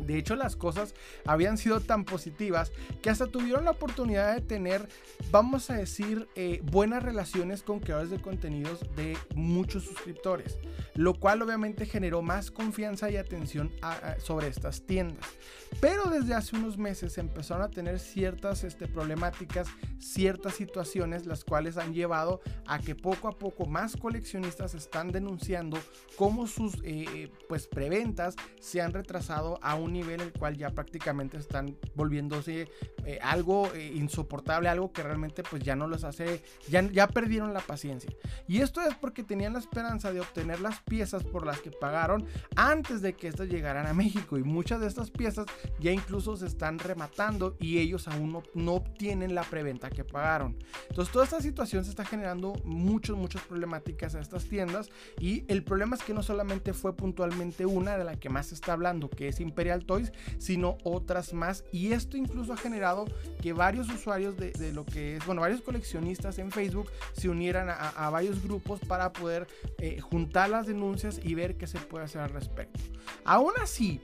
De 0.00 0.18
hecho, 0.18 0.36
las 0.36 0.56
cosas 0.56 0.94
habían 1.24 1.58
sido 1.58 1.80
tan 1.80 2.04
positivas 2.04 2.72
que 3.02 3.10
hasta 3.10 3.26
tuvieron 3.26 3.64
la 3.64 3.72
oportunidad 3.72 4.34
de 4.34 4.40
tener, 4.40 4.88
vamos 5.30 5.70
a 5.70 5.74
decir, 5.74 6.28
eh, 6.34 6.60
buenas 6.64 7.02
relaciones 7.02 7.62
con 7.62 7.80
creadores 7.80 8.10
de 8.10 8.20
contenidos 8.20 8.80
de 8.96 9.16
muchos 9.34 9.84
suscriptores, 9.84 10.58
lo 10.94 11.14
cual 11.14 11.42
obviamente 11.42 11.86
generó 11.86 12.22
más 12.22 12.50
confianza 12.50 13.10
y 13.10 13.16
atención 13.16 13.72
sobre 14.18 14.48
estas 14.48 14.82
tiendas. 14.82 15.26
Pero 15.80 16.04
desde 16.10 16.34
hace 16.34 16.56
unos 16.56 16.78
meses 16.78 17.18
empezaron 17.18 17.62
a 17.62 17.70
tener 17.70 17.98
ciertas 17.98 18.64
este, 18.64 18.88
problemáticas, 18.88 19.68
ciertas 19.98 20.54
situaciones, 20.54 21.26
las 21.26 21.44
cuales 21.44 21.76
han 21.76 21.94
llevado 21.94 22.40
a 22.66 22.78
que 22.78 22.94
poco 22.94 23.28
a 23.28 23.38
poco 23.38 23.66
más 23.66 23.96
coleccionistas 23.96 24.74
están 24.74 25.12
denunciando 25.12 25.78
cómo 26.16 26.46
sus 26.46 26.78
eh, 26.82 27.30
pues 27.48 27.66
preventas 27.66 28.34
se 28.60 28.80
han 28.80 28.92
retrasado 28.92 29.58
a 29.62 29.74
un 29.78 29.92
nivel 29.92 30.20
el 30.20 30.32
cual 30.32 30.56
ya 30.56 30.70
prácticamente 30.70 31.36
están 31.38 31.76
volviéndose 31.94 32.68
eh, 33.04 33.18
algo 33.22 33.72
eh, 33.74 33.92
insoportable, 33.94 34.68
algo 34.68 34.92
que 34.92 35.02
realmente 35.02 35.42
pues 35.42 35.62
ya 35.62 35.76
no 35.76 35.86
los 35.86 36.04
hace, 36.04 36.42
ya, 36.68 36.82
ya 36.82 37.06
perdieron 37.06 37.52
la 37.54 37.60
paciencia. 37.60 38.10
Y 38.46 38.60
esto 38.60 38.80
es 38.82 38.94
porque 38.94 39.22
tenían 39.22 39.52
la 39.52 39.58
esperanza 39.58 40.12
de 40.12 40.20
obtener 40.20 40.60
las 40.60 40.80
piezas 40.82 41.24
por 41.24 41.46
las 41.46 41.60
que 41.60 41.70
pagaron 41.70 42.26
antes 42.56 43.02
de 43.02 43.14
que 43.14 43.28
estas 43.28 43.48
llegaran 43.48 43.86
a 43.86 43.94
México 43.94 44.38
y 44.38 44.42
muchas 44.42 44.80
de 44.80 44.86
estas 44.86 45.10
piezas 45.10 45.46
ya 45.80 45.90
incluso 45.90 46.36
se 46.36 46.46
están 46.46 46.78
rematando 46.78 47.56
y 47.58 47.78
ellos 47.78 48.08
aún 48.08 48.32
no, 48.32 48.42
no 48.54 48.74
obtienen 48.74 49.34
la 49.34 49.42
preventa 49.42 49.90
que 49.90 50.04
pagaron. 50.04 50.56
Entonces 50.88 51.12
toda 51.12 51.24
esta 51.24 51.40
situación 51.40 51.84
se 51.84 51.90
está 51.90 52.04
generando 52.04 52.54
muchas, 52.64 53.16
muchas 53.16 53.42
problemáticas 53.42 54.14
a 54.14 54.20
estas 54.20 54.44
tiendas 54.44 54.90
y 55.18 55.44
el 55.48 55.62
problema 55.62 55.96
es 55.96 56.02
que 56.02 56.14
no 56.14 56.22
solamente 56.22 56.72
fue 56.72 56.96
puntualmente 56.96 57.66
una 57.66 57.96
de 57.96 58.04
la 58.04 58.16
que 58.16 58.28
más 58.28 58.46
se 58.46 58.54
está 58.54 58.72
hablando, 58.72 59.08
que 59.10 59.28
es 59.28 59.40
Imperial 59.40 59.67
Toys, 59.84 60.12
sino 60.38 60.78
otras 60.84 61.32
más. 61.32 61.64
Y 61.72 61.92
esto 61.92 62.16
incluso 62.16 62.52
ha 62.52 62.56
generado 62.56 63.06
que 63.40 63.52
varios 63.52 63.88
usuarios 63.90 64.36
de, 64.36 64.72
lo 64.72 64.84
que 64.84 65.16
es, 65.16 65.26
bueno, 65.26 65.42
varios 65.42 65.62
coleccionistas 65.62 66.38
en 66.38 66.50
Facebook 66.50 66.90
se 67.12 67.28
unieran 67.28 67.68
a, 67.70 68.10
varios 68.10 68.42
grupos 68.42 68.80
para 68.80 69.12
poder 69.12 69.46
eh, 69.78 70.00
juntar 70.00 70.50
las 70.50 70.66
denuncias 70.66 71.20
y 71.22 71.34
ver 71.34 71.56
qué 71.56 71.66
se 71.66 71.78
puede 71.78 72.04
hacer 72.04 72.22
al 72.22 72.30
respecto. 72.30 72.80
Aún 73.24 73.52
así, 73.60 74.00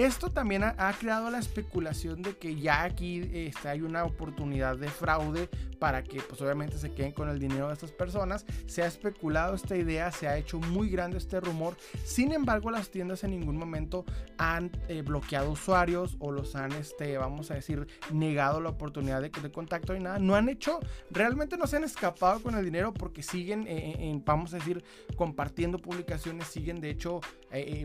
Esto 0.00 0.30
también 0.30 0.64
ha, 0.64 0.92
creado 0.98 1.28
la 1.28 1.38
especulación 1.38 2.22
de 2.22 2.34
que 2.34 2.58
ya 2.58 2.84
aquí 2.84 3.28
este, 3.34 3.68
hay 3.68 3.82
una 3.82 4.04
oportunidad 4.04 4.78
de 4.78 4.88
fraude 4.88 5.50
para 5.78 6.02
que 6.02 6.22
pues 6.22 6.40
obviamente 6.40 6.78
se 6.78 6.94
queden 6.94 7.12
con 7.12 7.28
el 7.28 7.38
dinero 7.38 7.66
de 7.66 7.74
estas 7.74 7.92
personas. 7.92 8.46
Se 8.66 8.82
ha 8.82 8.86
especulado 8.86 9.54
esta 9.54 9.76
idea, 9.76 10.10
se 10.10 10.26
ha 10.26 10.38
hecho 10.38 10.58
muy 10.58 10.88
grande 10.88 11.18
este 11.18 11.38
rumor. 11.38 11.76
Sin 12.02 12.32
embargo, 12.32 12.70
las 12.70 12.90
tiendas 12.90 13.24
en 13.24 13.32
ningún 13.32 13.58
momento 13.58 14.06
han 14.38 14.70
eh, 14.88 15.02
bloqueado 15.02 15.50
usuarios 15.50 16.16
o 16.18 16.32
los 16.32 16.56
han, 16.56 16.72
este, 16.72 17.18
vamos 17.18 17.50
a 17.50 17.54
decir, 17.54 17.86
negado 18.10 18.62
la 18.62 18.70
oportunidad 18.70 19.20
de, 19.20 19.28
de 19.28 19.52
contacto 19.52 19.94
y 19.94 20.00
nada. 20.00 20.18
No 20.18 20.34
han 20.34 20.48
hecho, 20.48 20.80
realmente 21.10 21.58
no 21.58 21.66
se 21.66 21.76
han 21.76 21.84
escapado 21.84 22.42
con 22.42 22.54
el 22.54 22.64
dinero 22.64 22.94
porque 22.94 23.22
siguen, 23.22 23.66
eh, 23.66 23.96
eh, 23.98 24.22
vamos 24.24 24.54
a 24.54 24.56
decir, 24.56 24.82
compartiendo 25.14 25.78
publicaciones, 25.78 26.46
siguen 26.46 26.80
de 26.80 26.88
hecho 26.88 27.20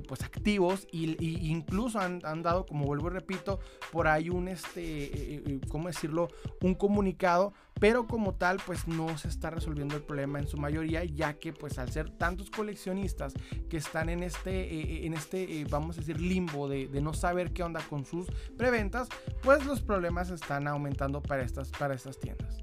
pues 0.07 0.21
activos 0.23 0.87
y, 0.91 1.15
incluso 1.49 1.99
han, 1.99 2.19
dado, 2.43 2.65
como 2.65 2.85
vuelvo 2.85 3.07
y 3.07 3.11
repito, 3.11 3.59
por 3.91 4.07
ahí 4.07 4.29
un, 4.29 4.47
este, 4.47 5.59
¿cómo 5.69 5.87
decirlo? 5.87 6.27
Un 6.61 6.75
comunicado 6.75 7.53
pero 7.79 8.07
como 8.07 8.35
tal 8.35 8.57
pues 8.65 8.87
no 8.87 9.17
se 9.17 9.27
está 9.27 9.49
resolviendo 9.49 9.95
el 9.95 10.01
problema 10.01 10.39
en 10.39 10.47
su 10.47 10.57
mayoría 10.57 11.03
ya 11.03 11.33
que 11.33 11.53
pues 11.53 11.77
al 11.77 11.91
ser 11.91 12.09
tantos 12.09 12.49
coleccionistas 12.49 13.33
que 13.69 13.77
están 13.77 14.09
en 14.09 14.23
este, 14.23 14.51
eh, 14.51 14.81
eh, 14.81 15.05
en 15.05 15.13
este 15.13 15.59
eh, 15.59 15.67
vamos 15.69 15.97
a 15.97 15.99
decir 15.99 16.19
limbo 16.19 16.69
de, 16.69 16.87
de, 16.87 17.01
no 17.01 17.13
saber 17.13 17.51
qué 17.51 17.63
onda 17.63 17.81
con 17.89 18.05
sus 18.05 18.27
preventas 18.57 19.09
pues 19.43 19.65
los 19.65 19.81
problemas 19.81 20.29
están 20.29 20.67
aumentando 20.67 21.21
para 21.21 21.43
estas, 21.43 21.69
para 21.71 21.93
estas 21.93 22.19
tiendas. 22.19 22.57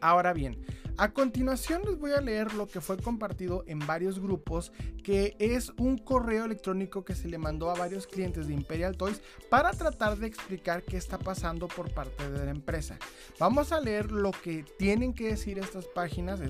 Ahora 0.00 0.32
bien, 0.32 0.56
a 0.98 1.12
continuación 1.12 1.82
les 1.84 1.98
voy 1.98 2.12
a 2.12 2.20
leer 2.20 2.54
lo 2.54 2.66
que 2.66 2.80
fue 2.80 2.96
compartido 2.96 3.64
en 3.66 3.78
varios 3.80 4.18
grupos, 4.18 4.72
que 5.04 5.36
es 5.38 5.72
un 5.76 5.98
correo 5.98 6.44
electrónico 6.44 7.04
que 7.04 7.14
se 7.14 7.28
le 7.28 7.38
mandó 7.38 7.70
a 7.70 7.74
varios 7.74 8.06
clientes 8.06 8.48
de 8.48 8.54
Imperial 8.54 8.96
Toys 8.96 9.20
para 9.50 9.72
tratar 9.72 10.16
de 10.16 10.26
explicar 10.26 10.82
qué 10.82 10.96
está 10.96 11.18
pasando 11.18 11.68
por 11.68 11.92
parte 11.92 12.30
de 12.30 12.44
la 12.44 12.50
empresa. 12.50 12.98
Vamos 13.38 13.72
a 13.72 13.80
leer 13.80 14.10
lo 14.10 14.30
que 14.30 14.64
tienen 14.78 15.12
que 15.12 15.28
decir 15.28 15.58
estas 15.58 15.86
páginas, 15.86 16.40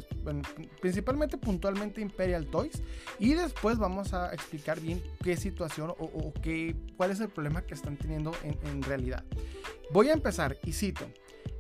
principalmente 0.80 1.38
puntualmente 1.38 2.00
Imperial 2.00 2.46
Toys, 2.46 2.82
y 3.18 3.34
después 3.34 3.78
vamos 3.78 4.14
a 4.14 4.32
explicar 4.32 4.80
bien 4.80 5.02
qué 5.22 5.36
situación 5.36 5.92
o, 5.98 6.32
qué, 6.42 6.76
cuál 6.96 7.10
es 7.10 7.20
el 7.20 7.28
problema 7.28 7.62
que 7.62 7.74
están 7.74 7.96
teniendo 7.96 8.32
en 8.42 8.82
realidad. 8.82 9.24
Voy 9.92 10.08
a 10.08 10.12
empezar 10.12 10.56
y 10.64 10.72
cito. 10.72 11.06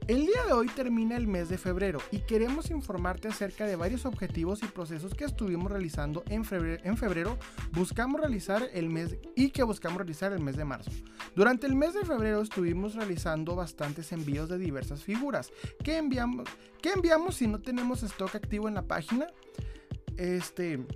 El 0.08 0.24
día 0.24 0.44
de 0.46 0.52
hoy 0.52 0.68
termina 0.68 1.16
el 1.16 1.26
mes 1.26 1.48
de 1.48 1.58
febrero 1.58 1.98
y 2.12 2.18
queremos 2.20 2.70
informarte 2.70 3.26
acerca 3.26 3.66
de 3.66 3.74
varios 3.74 4.06
objetivos 4.06 4.62
y 4.62 4.66
procesos 4.66 5.14
que 5.14 5.24
estuvimos 5.24 5.72
realizando 5.72 6.22
en 6.28 6.44
febrero, 6.44 7.36
buscamos 7.72 8.20
realizar 8.20 8.70
el 8.72 8.88
mes 8.88 9.16
y 9.34 9.50
que 9.50 9.64
buscamos 9.64 9.98
realizar 9.98 10.32
el 10.32 10.38
mes 10.38 10.56
de 10.56 10.64
marzo. 10.64 10.92
Durante 11.34 11.66
el 11.66 11.74
mes 11.74 11.94
de 11.94 12.04
febrero 12.04 12.40
estuvimos 12.40 12.94
realizando 12.94 13.56
bastantes 13.56 14.12
envíos 14.12 14.48
de 14.48 14.58
diversas 14.58 15.02
figuras. 15.02 15.50
¿Qué 15.82 15.96
enviamos? 15.96 16.48
¿Qué 16.80 16.92
enviamos 16.92 17.34
si 17.34 17.48
no 17.48 17.60
tenemos 17.60 18.04
stock 18.04 18.36
activo 18.36 18.68
en 18.68 18.74
la 18.74 18.82
página? 18.82 19.26
Este 20.16 20.86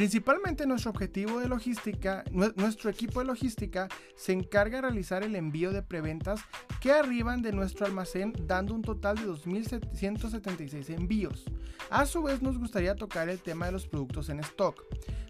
Principalmente 0.00 0.66
nuestro 0.66 0.92
objetivo 0.92 1.40
de 1.40 1.46
logística, 1.46 2.24
nuestro 2.30 2.88
equipo 2.88 3.20
de 3.20 3.26
logística 3.26 3.86
se 4.16 4.32
encarga 4.32 4.78
de 4.78 4.80
realizar 4.80 5.22
el 5.22 5.36
envío 5.36 5.72
de 5.72 5.82
preventas 5.82 6.40
que 6.80 6.90
arriban 6.90 7.42
de 7.42 7.52
nuestro 7.52 7.84
almacén 7.84 8.32
dando 8.46 8.72
un 8.72 8.80
total 8.80 9.16
de 9.16 9.26
2.776 9.26 10.88
envíos. 10.96 11.44
A 11.90 12.06
su 12.06 12.22
vez 12.22 12.40
nos 12.40 12.56
gustaría 12.56 12.94
tocar 12.94 13.28
el 13.28 13.40
tema 13.40 13.66
de 13.66 13.72
los 13.72 13.86
productos 13.86 14.30
en 14.30 14.40
stock. 14.40 14.82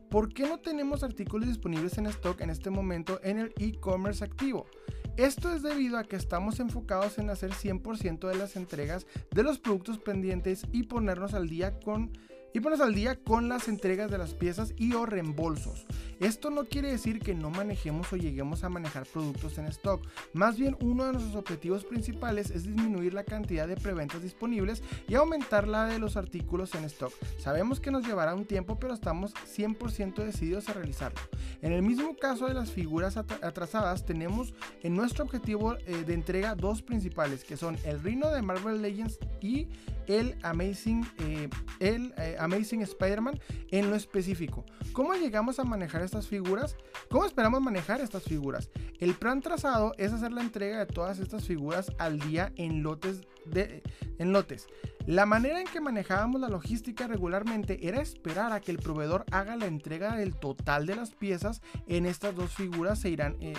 ¿Por 0.09 0.33
qué 0.33 0.45
no 0.45 0.61
tenemos 0.61 1.03
artículos 1.03 1.49
disponibles 1.49 1.99
en 1.99 2.07
stock 2.07 2.41
en 2.41 2.51
este 2.51 2.71
momento 2.71 3.19
en 3.25 3.41
el 3.41 3.53
e-commerce 3.59 4.25
activo? 4.25 4.69
Esto 5.17 5.53
es 5.53 5.63
debido 5.63 5.99
a 5.99 6.05
que 6.05 6.15
estamos 6.15 6.61
enfocados 6.61 7.19
en 7.19 7.31
hacer 7.31 7.51
100% 7.51 8.29
de 8.29 8.37
las 8.37 8.55
entregas 8.55 9.05
de 9.33 9.43
los 9.43 9.59
productos 9.59 9.99
pendientes 9.99 10.65
y 10.71 10.85
ponernos 10.85 11.35
al 11.35 11.49
día 11.49 11.81
con 11.81 12.13
y 12.53 12.61
pones 12.61 12.81
al 12.81 12.95
día 12.95 13.17
con 13.17 13.49
las 13.49 13.69
entregas 13.69 14.11
de 14.11 14.19
las 14.19 14.35
piezas 14.35 14.75
y 14.77 14.95
o 14.95 15.07
reembolsos. 15.07 15.87
Esto 16.21 16.51
no 16.51 16.67
quiere 16.67 16.91
decir 16.91 17.19
que 17.19 17.35
no 17.35 17.49
manejemos 17.49 18.13
o 18.13 18.17
lleguemos 18.17 18.63
a 18.63 18.69
manejar 18.69 19.07
productos 19.07 19.57
en 19.57 19.65
stock. 19.67 20.07
Más 20.35 20.59
bien 20.59 20.77
uno 20.83 21.07
de 21.07 21.13
nuestros 21.15 21.35
objetivos 21.35 21.85
principales 21.85 22.51
es 22.51 22.65
disminuir 22.65 23.15
la 23.15 23.25
cantidad 23.25 23.67
de 23.67 23.77
preventas 23.77 24.23
disponibles 24.23 24.83
y 25.09 25.15
aumentar 25.15 25.67
la 25.67 25.87
de 25.87 25.99
los 25.99 26.19
artículos 26.19 26.75
en 26.75 26.85
stock. 26.85 27.13
Sabemos 27.39 27.81
que 27.81 27.91
nos 27.91 28.07
llevará 28.07 28.35
un 28.35 28.45
tiempo 28.45 28.79
pero 28.79 28.93
estamos 28.93 29.33
100% 29.35 30.23
decididos 30.23 30.69
a 30.69 30.75
realizarlo. 30.75 31.21
En 31.63 31.73
el 31.73 31.81
mismo 31.83 32.15
caso 32.17 32.47
de 32.47 32.55
las 32.55 32.71
figuras 32.71 33.17
atrasadas 33.17 34.05
tenemos 34.05 34.53
en 34.83 34.95
nuestro 34.95 35.25
objetivo 35.25 35.77
eh, 35.87 36.05
de 36.07 36.13
entrega 36.13 36.55
dos 36.55 36.83
principales 36.83 37.45
que 37.45 37.57
son 37.57 37.79
el 37.85 37.99
Rhino 38.03 38.31
de 38.31 38.43
Marvel 38.43 38.83
Legends 38.83 39.19
y 39.41 39.69
el 40.07 40.37
Amazing, 40.43 41.07
eh, 41.19 41.49
el, 41.79 42.13
eh, 42.19 42.37
Amazing 42.39 42.83
Spider-Man 42.83 43.41
en 43.71 43.91
lo 43.91 43.97
específico. 43.97 44.65
¿Cómo 44.93 45.15
llegamos 45.15 45.59
a 45.59 45.65
manejar 45.65 46.03
estas 46.11 46.27
figuras? 46.27 46.77
¿Cómo 47.09 47.25
esperamos 47.25 47.63
manejar 47.63 48.01
estas 48.01 48.25
figuras? 48.25 48.69
El 48.99 49.15
plan 49.15 49.41
trazado 49.41 49.95
es 49.97 50.13
hacer 50.13 50.33
la 50.33 50.43
entrega 50.43 50.81
de 50.81 50.87
todas 50.87 51.21
estas 51.21 51.45
figuras 51.45 51.93
al 51.99 52.19
día 52.19 52.53
en 52.57 52.83
lotes. 52.83 53.21
De, 53.47 53.83
en 54.19 54.33
lotes. 54.33 54.67
La 55.07 55.25
manera 55.25 55.61
en 55.61 55.67
que 55.67 55.81
manejábamos 55.81 56.41
la 56.41 56.49
logística 56.49 57.07
regularmente 57.07 57.87
era 57.89 58.03
esperar 58.03 58.53
a 58.53 58.61
que 58.61 58.73
el 58.73 58.79
proveedor 58.79 59.25
haga 59.31 59.57
la 59.57 59.67
entrega 59.67 60.17
del 60.17 60.35
total 60.35 60.87
de 60.87 60.97
las 60.97 61.11
piezas. 61.11 61.63
En 61.87 62.07
estas 62.07 62.35
dos 62.35 62.53
figuras 62.53 62.99
se 62.99 63.11
irán... 63.11 63.37
Eh, 63.41 63.55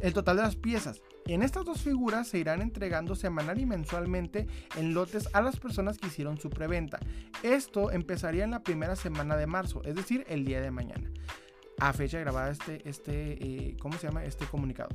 el 0.00 0.14
total 0.14 0.36
de 0.36 0.42
las 0.42 0.56
piezas. 0.56 1.02
En 1.26 1.42
estas 1.42 1.64
dos 1.64 1.82
figuras 1.82 2.28
se 2.28 2.38
irán 2.38 2.62
entregando 2.62 3.14
semanal 3.14 3.60
y 3.60 3.66
mensualmente 3.66 4.46
en 4.76 4.94
lotes 4.94 5.28
a 5.34 5.42
las 5.42 5.58
personas 5.58 5.98
que 5.98 6.06
hicieron 6.06 6.38
su 6.38 6.48
preventa. 6.48 6.98
Esto 7.42 7.90
empezaría 7.90 8.44
en 8.44 8.52
la 8.52 8.62
primera 8.62 8.96
semana 8.96 9.36
de 9.36 9.46
marzo, 9.46 9.82
es 9.84 9.94
decir, 9.94 10.24
el 10.28 10.44
día 10.44 10.60
de 10.60 10.70
mañana. 10.70 11.10
A 11.80 11.94
fecha 11.94 12.18
grabada 12.20 12.50
este, 12.50 12.86
este 12.86 13.32
eh, 13.40 13.76
¿cómo 13.80 13.96
se 13.96 14.06
llama? 14.06 14.24
Este 14.24 14.44
comunicado. 14.44 14.90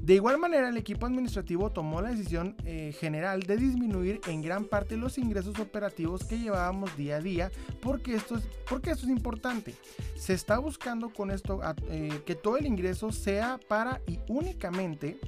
De 0.00 0.14
igual 0.14 0.36
manera, 0.36 0.68
el 0.68 0.76
equipo 0.76 1.06
administrativo 1.06 1.70
tomó 1.70 2.02
la 2.02 2.10
decisión 2.10 2.56
eh, 2.66 2.92
general 2.92 3.44
de 3.44 3.56
disminuir 3.56 4.20
en 4.26 4.42
gran 4.42 4.64
parte 4.64 4.96
los 4.96 5.16
ingresos 5.16 5.58
operativos 5.60 6.24
que 6.24 6.38
llevábamos 6.38 6.94
día 6.96 7.16
a 7.16 7.20
día, 7.20 7.50
porque 7.80 8.14
esto 8.14 8.36
es, 8.36 8.46
porque 8.68 8.90
esto 8.90 9.06
es 9.06 9.12
importante. 9.12 9.74
Se 10.16 10.34
está 10.34 10.58
buscando 10.58 11.08
con 11.10 11.30
esto 11.30 11.60
eh, 11.88 12.20
que 12.26 12.34
todo 12.34 12.58
el 12.58 12.66
ingreso 12.66 13.12
sea 13.12 13.58
para 13.68 14.00
y 14.06 14.18
únicamente 14.28 15.18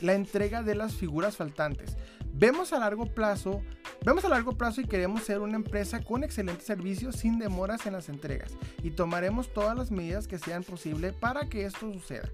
la 0.00 0.14
entrega 0.14 0.62
de 0.62 0.76
las 0.76 0.94
figuras 0.94 1.36
faltantes. 1.36 1.96
Vemos 2.32 2.72
a 2.72 2.78
largo 2.78 3.06
plazo 3.06 3.62
Vemos 4.04 4.24
a 4.24 4.28
largo 4.28 4.56
plazo 4.56 4.80
y 4.80 4.86
queremos 4.86 5.24
ser 5.24 5.40
una 5.40 5.56
empresa 5.56 6.02
con 6.02 6.22
excelente 6.22 6.64
servicio 6.64 7.10
sin 7.10 7.38
demoras 7.38 7.84
en 7.86 7.94
las 7.94 8.08
entregas 8.08 8.52
y 8.82 8.90
tomaremos 8.90 9.52
todas 9.52 9.76
las 9.76 9.90
medidas 9.90 10.28
que 10.28 10.38
sean 10.38 10.62
posibles 10.62 11.14
para 11.14 11.48
que 11.48 11.64
esto 11.64 11.92
suceda. 11.92 12.28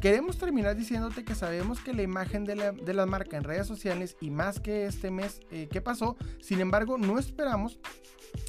Queremos 0.00 0.38
terminar 0.38 0.76
diciéndote 0.76 1.24
que 1.24 1.34
sabemos 1.34 1.80
que 1.80 1.92
la 1.92 2.02
imagen 2.02 2.44
de 2.44 2.54
la, 2.94 3.06
marca 3.06 3.36
en 3.36 3.44
redes 3.44 3.66
sociales 3.66 4.16
y 4.20 4.30
más 4.30 4.60
que 4.60 4.86
este 4.86 5.10
mes 5.10 5.40
eh, 5.50 5.68
que 5.70 5.82
pasó, 5.82 6.16
sin 6.40 6.60
embargo 6.60 6.96
no 6.96 7.18
esperamos 7.18 7.78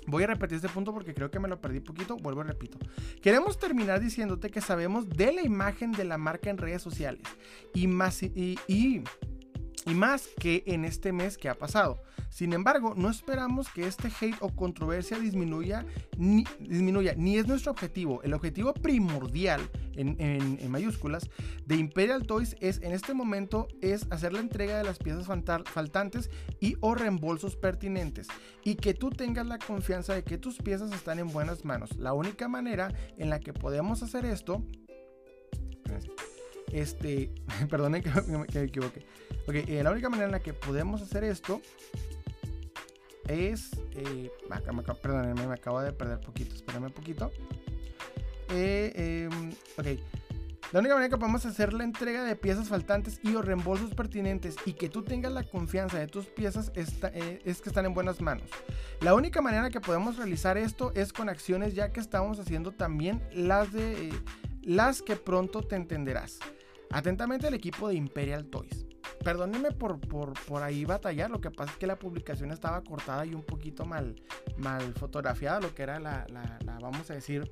Voy 0.08 0.24
a 0.24 0.28
repetir 0.28 0.58
este 0.58 0.68
punto 0.68 0.94
porque 0.94 1.14
creo 1.14 1.32
que 1.32 1.40
me 1.40 1.48
lo 1.48 1.62
perdí 1.62 1.80
poquito. 1.80 2.18
Vuelvo 2.18 2.42
y 2.42 2.48
repito. 2.48 2.78
Queremos 3.22 3.58
terminar 3.58 4.02
diciéndote 4.02 4.50
que 4.50 4.60
sabemos 4.60 5.08
de 5.08 5.32
la 5.32 5.42
imagen 5.42 5.94
de 5.94 6.04
la 6.04 6.18
marca 6.18 6.50
en 6.50 6.58
redes 6.58 6.82
sociales 6.82 7.22
y, 7.74 7.88
más, 7.88 8.22
y 8.22 9.04
y 9.90 9.96
más 9.96 10.30
que 10.40 10.64
en 10.68 10.86
este 10.86 11.12
mes 11.12 11.38
que 11.38 11.50
ha 11.50 11.56
pasado. 11.56 12.02
Sin 12.30 12.54
embargo, 12.54 12.94
no 12.96 13.10
esperamos 13.10 13.70
que 13.70 13.88
este 13.88 14.10
hate 14.10 14.38
o 14.40 14.50
controversia 14.50 15.18
disminuya 15.18 15.84
ni, 16.18 16.44
disminuya, 16.60 17.16
ni 17.18 17.38
es 17.38 17.48
nuestro 17.48 17.72
objetivo. 17.72 18.22
El 18.22 18.34
objetivo 18.34 18.74
primordial, 18.74 19.62
en, 19.96 20.70
mayúsculas, 20.70 21.28
de 21.66 21.76
Imperial 21.76 22.28
Toys 22.28 22.56
es 22.62 22.82
en 22.84 22.92
este 22.92 23.16
momento 23.16 23.68
es 23.82 24.06
hacer 24.12 24.34
la 24.34 24.40
entrega 24.40 24.78
de 24.78 24.84
las 24.84 25.00
piezas 25.00 25.26
faltantes 25.66 26.30
y 26.60 26.76
o 26.82 26.94
reembolsos 26.94 27.56
pertinentes. 27.56 28.28
Y 28.64 28.76
que 28.76 28.94
tú 28.94 29.10
tengas 29.10 29.48
la 29.48 29.58
confianza 29.58 30.14
de 30.14 30.24
que 30.24 30.38
tus 30.38 30.58
piezas 30.58 30.92
están 30.92 31.18
en 31.18 31.30
buenas 31.30 31.66
manos. 31.66 31.96
La 31.98 32.14
única 32.14 32.48
manera 32.48 32.94
en 33.18 33.30
la 33.32 33.40
que 33.40 33.54
podemos 33.54 34.04
hacer 34.04 34.26
esto... 34.26 34.64
Este, 36.72 37.32
perdonen 37.70 38.04
que, 38.04 38.10
me 38.10 38.64
equivoqué. 38.64 39.06
Ok, 39.48 39.56
eh, 39.56 39.82
la 39.84 39.92
única 39.92 40.10
manera 40.10 40.28
en 40.28 40.32
la 40.32 40.40
que 40.40 40.54
podemos 40.54 41.02
hacer 41.02 41.24
esto 41.24 41.62
es. 43.28 43.72
Eh, 43.94 44.32
perdónenme, 45.02 45.48
me 45.48 45.54
acabo 45.54 45.82
de 45.82 45.94
perder 45.94 46.20
poquito. 46.20 46.56
Espérenme 46.56 46.88
un 46.88 46.94
poquito. 46.94 47.32
Eh, 48.50 49.28
em, 49.32 49.52
ok. 49.78 50.00
La 50.72 50.82
única 50.82 50.94
manera 50.94 51.10
que 51.10 51.18
podemos 51.18 51.44
hacer 51.48 51.74
la 51.74 51.84
entrega 51.84 52.24
de 52.24 52.36
piezas 52.36 52.68
faltantes 52.68 53.20
y 53.24 53.34
o 53.34 53.42
reembolsos 53.42 53.96
pertinentes 53.96 54.56
y 54.66 54.74
que 54.74 54.88
tú 54.88 55.04
tengas 55.04 55.32
la 55.32 55.44
confianza 55.44 55.98
de 55.98 56.06
tus 56.06 56.28
piezas 56.28 56.72
eh, 56.76 57.42
es 57.44 57.62
que 57.62 57.70
están 57.70 57.88
en 57.88 57.96
buenas 57.96 58.22
manos. 58.22 58.48
La 59.02 59.16
única 59.16 59.42
manera 59.42 59.72
que 59.72 59.82
podemos 59.82 60.18
realizar 60.18 60.60
esto 60.60 60.92
es 60.94 61.12
con 61.12 61.28
acciones 61.28 61.74
ya 61.74 61.92
que 61.92 62.00
estamos 62.00 62.40
haciendo 62.40 62.72
también 62.72 63.28
las 63.34 63.74
de 63.74 64.12
las 64.62 65.02
que 65.02 65.16
pronto 65.16 65.64
te 65.64 65.76
entenderás. 65.76 66.38
Atentamente 66.92 67.48
el 67.48 67.54
equipo 67.54 67.88
de 67.88 67.96
Imperial 67.96 68.46
Toys. 68.48 68.86
Perdónenme 69.24 69.72
por, 69.72 70.00
por, 70.00 70.34
por, 70.46 70.64
ahí 70.64 70.86
batallar, 70.86 71.30
lo 71.30 71.42
que 71.42 71.52
pasa 71.52 71.72
es 71.72 71.78
que 71.78 71.88
la 71.88 72.00
publicación 72.00 72.52
estaba 72.52 72.82
cortada 72.84 73.26
y 73.26 73.34
un 73.34 73.44
poquito 73.44 73.86
mal, 73.86 74.16
mal 74.58 74.94
fotografiada, 74.94 75.60
lo 75.60 75.76
que 75.76 75.84
era 75.84 76.00
la, 76.00 76.26
la 76.30 76.80
vamos 76.80 77.10
a 77.12 77.16
decir, 77.16 77.52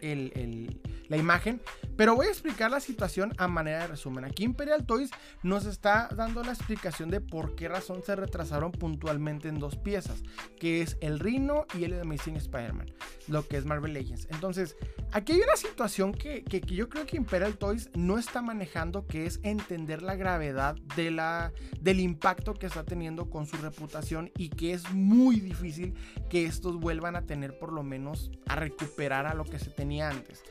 el, 0.00 0.80
la 1.10 1.16
imagen, 1.16 1.60
pero 1.96 2.14
voy 2.14 2.28
a 2.28 2.30
explicar 2.30 2.70
la 2.70 2.80
situación 2.80 3.34
a 3.36 3.48
manera 3.48 3.80
de 3.80 3.88
resumen. 3.88 4.24
Aquí 4.24 4.44
Imperial 4.44 4.86
Toys 4.86 5.10
nos 5.42 5.66
está 5.66 6.08
dando 6.16 6.42
la 6.44 6.52
explicación 6.52 7.10
de 7.10 7.20
por 7.20 7.56
qué 7.56 7.68
razón 7.68 8.02
se 8.04 8.14
retrasaron 8.14 8.70
puntualmente 8.70 9.48
en 9.48 9.58
dos 9.58 9.76
piezas, 9.76 10.22
que 10.58 10.82
es 10.82 10.96
el 11.00 11.18
Rhino 11.18 11.66
y 11.76 11.84
el 11.84 12.00
Amazing 12.00 12.36
Spider-Man, 12.36 12.92
lo 13.26 13.46
que 13.46 13.56
es 13.56 13.64
Marvel 13.64 13.92
Legends. 13.92 14.28
Entonces, 14.30 14.76
aquí 15.10 15.32
hay 15.32 15.40
una 15.40 15.56
situación 15.56 16.12
que, 16.12 16.44
que, 16.44 16.60
yo 16.60 16.88
creo 16.88 17.04
que 17.06 17.16
Imperial 17.16 17.58
Toys 17.58 17.90
no 17.94 18.16
está 18.16 18.40
manejando, 18.40 19.08
que 19.08 19.26
es 19.26 19.40
entender 19.42 20.02
la 20.02 20.14
gravedad 20.14 20.76
de 20.94 21.10
la, 21.10 21.52
del 21.80 21.98
impacto 21.98 22.54
que 22.54 22.66
está 22.66 22.84
teniendo 22.84 23.28
con 23.30 23.46
su 23.46 23.56
reputación 23.56 24.30
y 24.36 24.50
que 24.50 24.74
es 24.74 24.88
muy 24.92 25.40
difícil 25.40 25.94
que 26.28 26.44
estos 26.46 26.78
vuelvan 26.78 27.16
a 27.16 27.26
tener 27.26 27.58
por 27.58 27.72
lo 27.72 27.82
menos 27.82 28.30
a 28.46 28.54
recuperar 28.54 29.26
a 29.26 29.34
lo 29.34 29.44
que 29.44 29.58
se 29.58 29.70
tenía 29.70 30.08
antes, 30.08 30.44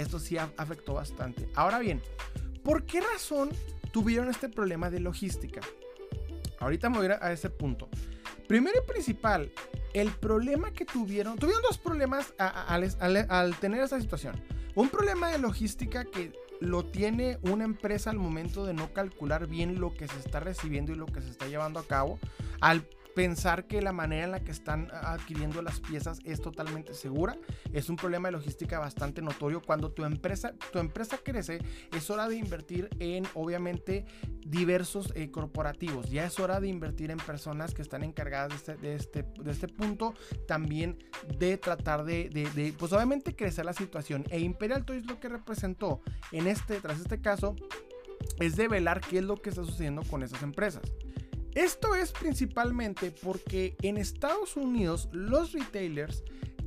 esto 0.00 0.18
sí 0.18 0.36
afectó 0.38 0.94
bastante. 0.94 1.48
Ahora 1.54 1.78
bien, 1.78 2.02
¿por 2.62 2.84
qué 2.84 3.00
razón 3.00 3.50
tuvieron 3.92 4.28
este 4.28 4.48
problema 4.48 4.90
de 4.90 5.00
logística? 5.00 5.60
Ahorita 6.58 6.88
me 6.90 6.98
voy 6.98 7.06
a, 7.08 7.18
a 7.20 7.32
ese 7.32 7.50
punto. 7.50 7.88
Primero 8.46 8.80
y 8.82 8.86
principal, 8.86 9.52
el 9.92 10.10
problema 10.10 10.72
que 10.72 10.84
tuvieron, 10.84 11.36
tuvieron 11.36 11.62
dos 11.62 11.78
problemas 11.78 12.34
al 12.38 13.56
tener 13.56 13.80
esta 13.80 14.00
situación. 14.00 14.40
Un 14.74 14.88
problema 14.88 15.30
de 15.30 15.38
logística 15.38 16.04
que 16.04 16.32
lo 16.60 16.84
tiene 16.84 17.38
una 17.42 17.64
empresa 17.64 18.10
al 18.10 18.18
momento 18.18 18.66
de 18.66 18.74
no 18.74 18.92
calcular 18.92 19.46
bien 19.46 19.80
lo 19.80 19.94
que 19.94 20.06
se 20.06 20.18
está 20.18 20.40
recibiendo 20.40 20.92
y 20.92 20.96
lo 20.96 21.06
que 21.06 21.20
se 21.20 21.30
está 21.30 21.46
llevando 21.48 21.80
a 21.80 21.86
cabo, 21.86 22.18
al 22.60 22.86
pensar 23.16 23.66
que 23.66 23.80
la 23.80 23.92
manera 23.92 24.24
en 24.24 24.30
la 24.30 24.44
que 24.44 24.50
están 24.50 24.90
adquiriendo 24.92 25.62
las 25.62 25.80
piezas 25.80 26.18
es 26.24 26.42
totalmente 26.42 26.92
segura. 26.92 27.38
Es 27.72 27.88
un 27.88 27.96
problema 27.96 28.28
de 28.28 28.32
logística 28.32 28.78
bastante 28.78 29.22
notorio. 29.22 29.62
Cuando 29.62 29.90
tu 29.90 30.04
empresa, 30.04 30.52
tu 30.70 30.78
empresa 30.78 31.16
crece, 31.24 31.60
es 31.96 32.10
hora 32.10 32.28
de 32.28 32.36
invertir 32.36 32.90
en, 32.98 33.26
obviamente, 33.32 34.04
diversos 34.44 35.14
eh, 35.16 35.30
corporativos. 35.30 36.10
Ya 36.10 36.26
es 36.26 36.38
hora 36.38 36.60
de 36.60 36.68
invertir 36.68 37.10
en 37.10 37.16
personas 37.16 37.72
que 37.72 37.80
están 37.80 38.04
encargadas 38.04 38.50
de 38.50 38.56
este, 38.56 38.76
de 38.76 38.94
este, 38.94 39.22
de 39.42 39.50
este 39.50 39.68
punto. 39.68 40.12
También 40.46 40.98
de 41.38 41.56
tratar 41.56 42.04
de, 42.04 42.28
de, 42.28 42.74
pues 42.78 42.92
obviamente, 42.92 43.34
crecer 43.34 43.64
la 43.64 43.72
situación. 43.72 44.26
E 44.28 44.40
Imperial 44.40 44.84
Toys 44.84 45.06
lo 45.06 45.18
que 45.18 45.30
representó 45.30 46.02
en 46.32 46.48
este, 46.48 46.82
tras 46.82 47.00
este 47.00 47.22
caso, 47.22 47.56
es 48.40 48.56
de 48.56 48.68
velar 48.68 49.00
qué 49.00 49.18
es 49.18 49.24
lo 49.24 49.36
que 49.36 49.48
está 49.48 49.64
sucediendo 49.64 50.02
con 50.02 50.22
esas 50.22 50.42
empresas. 50.42 50.82
Esto 51.56 51.94
es 51.94 52.12
principalmente 52.12 53.10
porque 53.10 53.76
en 53.80 53.96
Estados 53.96 54.58
Unidos 54.58 55.08
los 55.12 55.52
retailers 55.52 56.22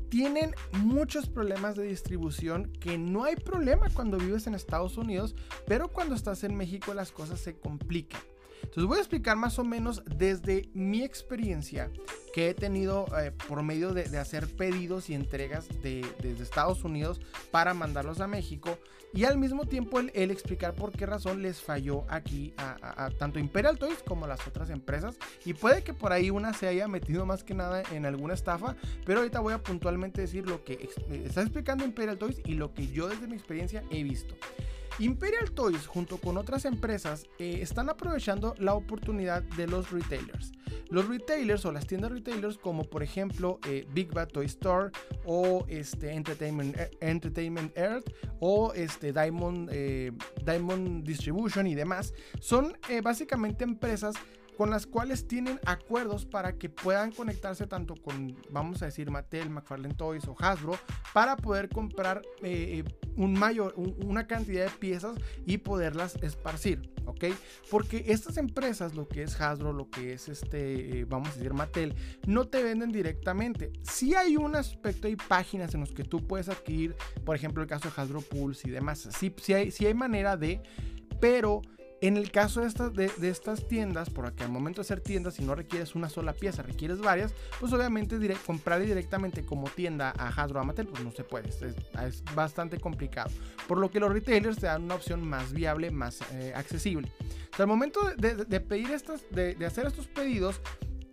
tienen 0.09 0.55
muchos 0.81 1.29
problemas 1.29 1.75
de 1.75 1.83
distribución 1.83 2.71
que 2.79 2.97
no 2.97 3.23
hay 3.23 3.35
problema 3.35 3.91
cuando 3.93 4.17
vives 4.17 4.47
en 4.47 4.55
Estados 4.55 4.97
Unidos, 4.97 5.35
pero 5.67 5.89
cuando 5.89 6.15
estás 6.15 6.43
en 6.43 6.55
México 6.55 6.95
las 6.95 7.11
cosas 7.11 7.39
se 7.39 7.55
complican. 7.55 8.19
Entonces 8.63 8.85
voy 8.85 8.97
a 8.97 9.01
explicar 9.01 9.35
más 9.37 9.59
o 9.59 9.63
menos 9.63 10.03
desde 10.05 10.69
mi 10.73 11.03
experiencia 11.03 11.91
que 12.33 12.49
he 12.49 12.53
tenido 12.53 13.05
eh, 13.19 13.31
por 13.47 13.63
medio 13.63 13.93
de, 13.93 14.17
hacer 14.17 14.47
pedidos 14.55 15.09
y 15.09 15.15
entregas 15.15 15.67
de, 15.81 16.05
desde 16.21 16.43
Estados 16.43 16.83
Unidos 16.83 17.19
para 17.51 17.73
mandarlos 17.73 18.21
a 18.21 18.27
México 18.27 18.77
y 19.13 19.23
al 19.23 19.37
mismo 19.37 19.65
tiempo 19.65 19.99
el, 19.99 20.31
explicar 20.31 20.75
por 20.75 20.91
qué 20.91 21.05
razón 21.05 21.41
les 21.41 21.61
falló 21.61 22.05
aquí 22.09 22.53
a, 22.57 23.09
tanto 23.17 23.39
Imperial 23.39 23.79
Toys 23.79 24.03
como 24.03 24.27
las 24.27 24.45
otras 24.47 24.69
empresas 24.69 25.17
y 25.45 25.53
puede 25.53 25.83
que 25.83 25.93
por 25.93 26.13
ahí 26.13 26.29
una 26.29 26.53
se 26.53 26.67
haya 26.67 26.87
metido 26.87 27.25
más 27.25 27.43
que 27.43 27.55
nada 27.55 27.81
en 27.91 28.05
alguna 28.05 28.35
estafa 28.35 28.75
pero 29.05 29.19
ahorita 29.19 29.39
voy 29.39 29.53
a 29.53 29.63
puntualmente 29.63 30.21
decir 30.21 30.47
lo 30.47 30.63
que 30.63 30.89
está 31.25 31.41
explicando 31.41 31.83
Imperial 31.83 32.17
Toys 32.17 32.39
y 32.45 32.53
lo 32.53 32.73
que 32.73 32.87
yo 32.87 33.07
desde 33.07 33.27
mi 33.27 33.35
experiencia 33.35 33.83
he 33.89 34.03
visto. 34.03 34.35
Imperial 34.99 35.51
Toys 35.51 35.87
junto 35.87 36.17
con 36.17 36.37
otras 36.37 36.65
empresas 36.65 37.25
eh, 37.39 37.59
están 37.61 37.89
aprovechando 37.89 38.53
la 38.57 38.73
oportunidad 38.73 39.43
de 39.43 39.65
los 39.65 39.91
retailers. 39.91 40.51
Los 40.89 41.07
retailers 41.07 41.63
o 41.65 41.71
las 41.71 41.87
tiendas 41.87 42.11
retailers 42.11 42.57
como 42.57 42.83
por 42.83 43.01
ejemplo 43.01 43.59
eh, 43.65 43.87
Big 43.93 44.13
Bad 44.13 44.27
Toy 44.27 44.45
Store 44.47 44.91
o 45.25 45.63
este, 45.69 46.11
Entertainment, 46.13 46.77
eh, 46.77 46.89
Entertainment 46.99 47.77
Earth 47.77 48.11
o 48.39 48.73
este, 48.73 49.13
Diamond, 49.13 49.71
Diamond 50.43 51.05
Distribution 51.05 51.67
y 51.67 51.75
demás 51.75 52.13
son 52.39 52.77
básicamente 53.03 53.63
empresas 53.63 54.15
con 54.59 54.71
las 54.71 54.85
cuales 54.85 55.25
tienen 55.25 55.57
acuerdos 55.65 56.25
para 56.25 56.57
que 56.57 56.67
puedan 56.67 57.13
conectarse 57.13 57.65
tanto 57.65 57.95
con, 57.95 58.35
vamos 58.49 58.81
a 58.81 58.87
decir, 58.87 59.09
Mattel, 59.09 59.49
McFarlane 59.49 59.93
Toys 59.93 60.27
o 60.27 60.35
Hasbro, 60.37 60.77
para 61.13 61.37
poder 61.37 61.69
comprar 61.69 62.21
eh, 62.43 62.83
un 63.15 63.39
mayor, 63.39 63.73
una 63.77 64.27
cantidad 64.27 64.65
de 64.65 64.71
piezas 64.71 65.15
y 65.45 65.59
poderlas 65.59 66.17
esparcir, 66.21 66.93
¿ok? 67.05 67.27
Porque 67.71 68.03
estas 68.07 68.35
empresas, 68.35 68.95
lo 68.95 69.07
que 69.07 69.23
es 69.23 69.39
Hasbro, 69.39 69.71
lo 69.71 69.89
que 69.89 70.11
es 70.11 70.27
este, 70.27 70.99
eh, 70.99 71.05
vamos 71.05 71.29
a 71.29 71.35
decir, 71.35 71.53
Mattel, 71.53 71.95
no 72.27 72.49
te 72.49 72.61
venden 72.61 72.91
directamente. 72.91 73.71
Si 73.83 74.13
hay 74.13 74.35
un 74.35 74.57
aspecto, 74.57 75.07
hay 75.07 75.15
páginas 75.15 75.73
en 75.73 75.79
las 75.79 75.91
que 75.91 76.03
tú 76.03 76.27
puedes 76.27 76.49
adquirir, 76.49 76.97
por 77.23 77.33
ejemplo, 77.33 77.63
el 77.63 77.69
caso 77.69 77.87
de 77.87 78.01
Hasbro 78.01 78.19
Pulse 78.19 78.67
y 78.67 78.71
demás. 78.71 79.07
Sí, 79.17 79.33
sí 79.41 79.53
hay, 79.53 79.71
sí 79.71 79.85
hay 79.85 79.93
manera 79.93 80.35
de, 80.35 80.61
pero 81.21 81.61
en 82.01 82.17
el 82.17 82.31
caso 82.31 82.61
de 82.61 82.67
estas, 82.67 82.93
de, 82.93 83.57
tiendas, 83.67 84.09
porque 84.09 84.43
al 84.43 84.49
momento 84.49 84.81
de 84.81 84.85
hacer 84.85 85.01
tiendas, 85.01 85.35
si 85.35 85.43
no 85.43 85.55
requieres 85.55 85.95
una 85.95 86.09
sola 86.09 86.33
pieza, 86.33 86.63
requieres 86.63 86.99
varias, 86.99 87.33
pues 87.59 87.73
obviamente 87.73 88.17
comprar 88.45 88.81
directamente 88.81 89.45
como 89.45 89.69
tienda 89.69 90.13
a 90.17 90.29
Hasbro 90.29 90.61
Amateur, 90.61 90.87
pues 90.87 91.03
no 91.03 91.11
se 91.11 91.23
puede, 91.23 91.49
es, 91.49 92.23
bastante 92.35 92.79
complicado. 92.79 93.29
Por 93.67 93.77
lo 93.77 93.91
que 93.91 93.99
los 93.99 94.11
retailers 94.11 94.57
te 94.57 94.67
dan 94.67 94.83
una 94.83 94.95
opción 94.95 95.27
más 95.27 95.53
viable, 95.53 95.91
más 95.91 96.19
eh, 96.33 96.53
accesible. 96.55 97.11
al 97.57 97.67
momento 97.67 97.99
de, 98.17 98.59
pedir 98.61 98.91
estas, 98.91 99.21
de, 99.31 99.57
hacer 99.65 99.85
estos 99.85 100.07
pedidos, 100.07 100.61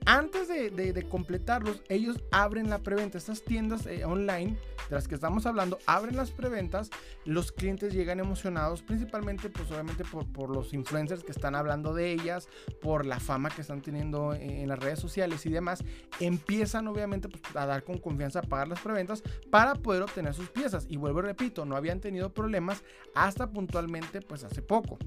antes 0.07 0.47
de, 0.47 1.07
completarlos, 1.09 1.83
ellos 1.89 2.21
abren 2.31 2.71
la 2.71 2.79
preventa. 2.79 3.19
Estas 3.19 3.43
tiendas 3.43 3.87
eh, 3.87 4.05
online 4.05 4.57
de 4.89 4.95
las 4.95 5.09
que 5.09 5.17
estamos 5.17 5.47
hablando 5.47 5.79
abren 5.85 6.17
las 6.17 6.31
preventas. 6.31 6.91
Los 7.25 7.51
clientes 7.51 7.93
llegan 7.93 8.21
emocionados, 8.21 8.83
principalmente, 8.83 9.51
pues 9.51 9.69
obviamente 9.73 10.05
por, 10.05 10.49
los 10.49 10.73
influencers 10.73 11.25
que 11.25 11.33
están 11.33 11.57
hablando 11.57 11.93
de 11.93 12.13
ellas, 12.13 12.49
por 12.81 13.05
la 13.05 13.19
fama 13.19 13.51
que 13.51 13.63
están 13.63 13.83
teniendo 13.83 14.33
en, 14.33 14.69
las 14.69 14.79
redes 14.79 15.01
sociales 15.01 15.45
y 15.45 15.51
demás. 15.51 15.83
Empiezan, 16.21 16.87
obviamente, 16.87 17.29
pues, 17.29 17.43
a 17.57 17.67
dar 17.67 17.83
con 17.83 17.99
confianza 17.99 18.39
a 18.39 18.43
pagar 18.43 18.69
las 18.69 18.81
preventas 18.81 19.25
para 19.51 19.75
poder 19.75 20.03
obtener 20.03 20.35
sus 20.35 20.51
piezas. 20.51 20.87
Y 20.89 20.99
vuelvo 20.99 21.19
y 21.19 21.23
repito, 21.23 21.65
no 21.65 21.75
habían 21.77 22.01
tenido 22.01 22.33
problemas 22.33 22.85
hasta 23.15 23.51
puntualmente, 23.51 24.21
pues 24.21 24.45
hace 24.45 24.63
poco. 24.63 24.99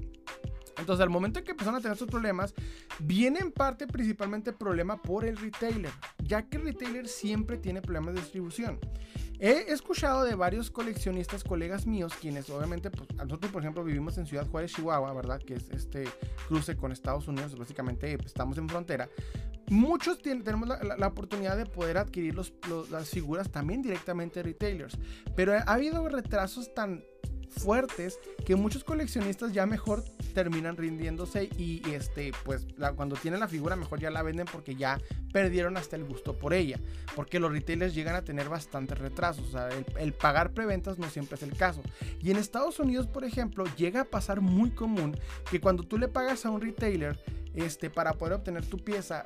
Entonces, 0.80 1.02
al 1.02 1.10
momento 1.10 1.38
en 1.38 1.44
que 1.44 1.52
empezaron 1.52 1.78
a 1.78 1.80
tener 1.80 1.92
estos 1.92 2.08
problemas, 2.08 2.54
viene 2.98 3.38
en 3.38 3.52
parte 3.52 3.86
principalmente 3.86 4.52
problema 4.52 5.00
por 5.00 5.24
el 5.24 5.36
retailer, 5.36 5.92
ya 6.18 6.42
que 6.42 6.56
el 6.56 6.64
retailer 6.64 7.06
siempre 7.06 7.58
tiene 7.58 7.80
problemas 7.82 8.14
de 8.14 8.20
distribución. 8.20 8.78
He 9.42 9.72
escuchado 9.72 10.24
de 10.24 10.34
varios 10.34 10.70
coleccionistas, 10.70 11.44
colegas 11.44 11.86
míos, 11.86 12.12
quienes 12.20 12.50
obviamente, 12.50 12.90
pues, 12.90 13.08
nosotros 13.14 13.50
por 13.50 13.62
ejemplo 13.62 13.82
vivimos 13.82 14.18
en 14.18 14.26
Ciudad 14.26 14.46
Juárez, 14.46 14.74
Chihuahua, 14.74 15.14
¿verdad? 15.14 15.40
Que 15.40 15.54
es 15.54 15.70
este 15.70 16.04
cruce 16.46 16.76
con 16.76 16.92
Estados 16.92 17.26
Unidos, 17.26 17.56
básicamente 17.56 18.18
estamos 18.22 18.58
en 18.58 18.68
frontera. 18.68 19.08
Muchos 19.70 20.20
tenemos 20.20 20.68
la, 20.68 21.06
oportunidad 21.06 21.56
de 21.56 21.64
poder 21.64 21.96
adquirir 21.96 22.34
las 22.34 23.08
figuras 23.08 23.50
también 23.50 23.80
directamente 23.80 24.40
de 24.40 24.42
retailers, 24.42 24.98
pero 25.36 25.54
ha 25.54 25.60
habido 25.60 26.06
retrasos 26.08 26.74
tan 26.74 27.02
fuertes 27.50 28.18
que 28.46 28.56
muchos 28.56 28.84
coleccionistas 28.84 29.52
ya 29.52 29.66
mejor 29.66 30.04
terminan 30.34 30.76
rindiéndose 30.76 31.50
y, 31.56 31.82
este 31.90 32.32
pues 32.44 32.66
cuando 32.96 33.16
tienen 33.16 33.40
la 33.40 33.48
figura 33.48 33.76
mejor 33.76 34.00
ya 34.00 34.10
la 34.10 34.22
venden 34.22 34.46
porque 34.50 34.76
ya 34.76 35.00
perdieron 35.32 35.76
hasta 35.76 35.96
el 35.96 36.04
gusto 36.04 36.38
por 36.38 36.54
ella 36.54 36.78
porque 37.16 37.40
los 37.40 37.52
retailers 37.52 37.94
llegan 37.94 38.14
a 38.14 38.22
tener 38.22 38.48
bastantes 38.48 38.98
retrasos 38.98 39.48
o 39.48 39.50
sea 39.50 39.68
el, 39.68 39.84
el 39.98 40.12
pagar 40.12 40.52
preventas 40.52 40.98
no 40.98 41.08
siempre 41.10 41.36
es 41.36 41.42
el 41.42 41.56
caso. 41.56 41.82
Y 42.20 42.30
en 42.30 42.36
Estados 42.36 42.78
Unidos 42.78 43.06
por 43.06 43.24
ejemplo 43.24 43.64
llega 43.76 44.02
a 44.02 44.04
pasar 44.04 44.40
muy 44.40 44.70
común 44.70 45.18
que 45.50 45.60
cuando 45.60 45.82
tú 45.82 45.98
le 45.98 46.08
pagas 46.08 46.46
a 46.46 46.50
un 46.50 46.60
retailer 46.60 47.18
este 47.54 47.90
para 47.90 48.14
poder 48.14 48.34
obtener 48.34 48.64
tu 48.64 48.78
pieza 48.78 49.24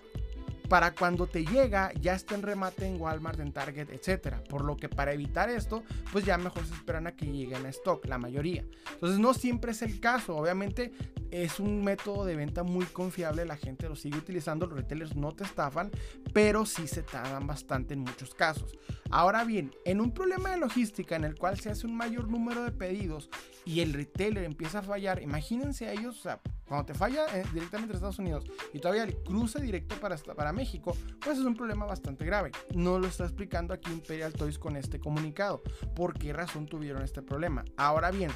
para 0.68 0.94
cuando 0.94 1.26
te 1.26 1.44
llega 1.44 1.92
ya 2.00 2.14
está 2.14 2.34
en 2.34 2.42
remate 2.42 2.86
en 2.86 3.00
Walmart, 3.00 3.40
en 3.40 3.52
Target, 3.52 3.90
etcétera. 3.90 4.42
Por 4.48 4.64
lo 4.64 4.76
que 4.76 4.88
para 4.88 5.12
evitar 5.12 5.50
esto, 5.50 5.82
pues 6.12 6.24
ya 6.24 6.38
mejor 6.38 6.66
se 6.66 6.74
esperan 6.74 7.06
a 7.06 7.16
que 7.16 7.26
lleguen 7.26 7.66
a 7.66 7.68
stock, 7.70 8.04
la 8.06 8.18
mayoría. 8.18 8.64
Entonces 8.92 9.18
no 9.18 9.34
siempre 9.34 9.72
es 9.72 9.82
el 9.82 10.00
caso, 10.00 10.36
obviamente 10.36 10.92
es 11.30 11.58
un 11.58 11.82
método 11.82 12.24
de 12.24 12.36
venta 12.36 12.62
muy 12.62 12.86
confiable, 12.86 13.44
la 13.44 13.56
gente 13.56 13.88
lo 13.88 13.96
sigue 13.96 14.18
utilizando, 14.18 14.66
los 14.66 14.76
retailers 14.76 15.16
no 15.16 15.32
te 15.32 15.44
estafan, 15.44 15.90
pero 16.32 16.64
sí 16.64 16.86
se 16.86 17.02
tardan 17.02 17.46
bastante 17.46 17.94
en 17.94 18.00
muchos 18.00 18.34
casos. 18.34 18.78
Ahora 19.10 19.44
bien, 19.44 19.72
en 19.84 20.00
un 20.00 20.12
problema 20.12 20.50
de 20.50 20.58
logística 20.58 21.16
en 21.16 21.24
el 21.24 21.34
cual 21.34 21.58
se 21.58 21.70
hace 21.70 21.86
un 21.86 21.96
mayor 21.96 22.28
número 22.28 22.62
de 22.62 22.70
pedidos 22.70 23.30
y 23.64 23.80
el 23.80 23.92
retailer 23.92 24.44
empieza 24.44 24.78
a 24.78 24.82
fallar, 24.82 25.22
imagínense 25.22 25.88
a 25.88 25.92
ellos, 25.92 26.18
o 26.18 26.22
sea, 26.22 26.40
cuando 26.66 26.86
te 26.86 26.94
falla 26.94 27.26
eh, 27.36 27.44
directamente 27.52 27.92
a 27.92 27.96
Estados 27.96 28.18
Unidos 28.18 28.44
y 28.72 28.78
todavía 28.78 29.04
el 29.04 29.16
cruce 29.16 29.60
directo 29.60 29.96
para, 30.00 30.16
para 30.16 30.52
México, 30.52 30.96
pues 31.20 31.38
es 31.38 31.44
un 31.44 31.54
problema 31.54 31.86
bastante 31.86 32.24
grave. 32.24 32.52
No 32.74 32.98
lo 32.98 33.06
está 33.06 33.24
explicando 33.24 33.74
aquí 33.74 33.90
Imperial 33.90 34.32
Toys 34.32 34.58
con 34.58 34.76
este 34.76 34.98
comunicado. 34.98 35.62
¿Por 35.94 36.18
qué 36.18 36.32
razón 36.32 36.66
tuvieron 36.66 37.02
este 37.02 37.22
problema? 37.22 37.64
Ahora 37.76 38.10
bien, 38.10 38.30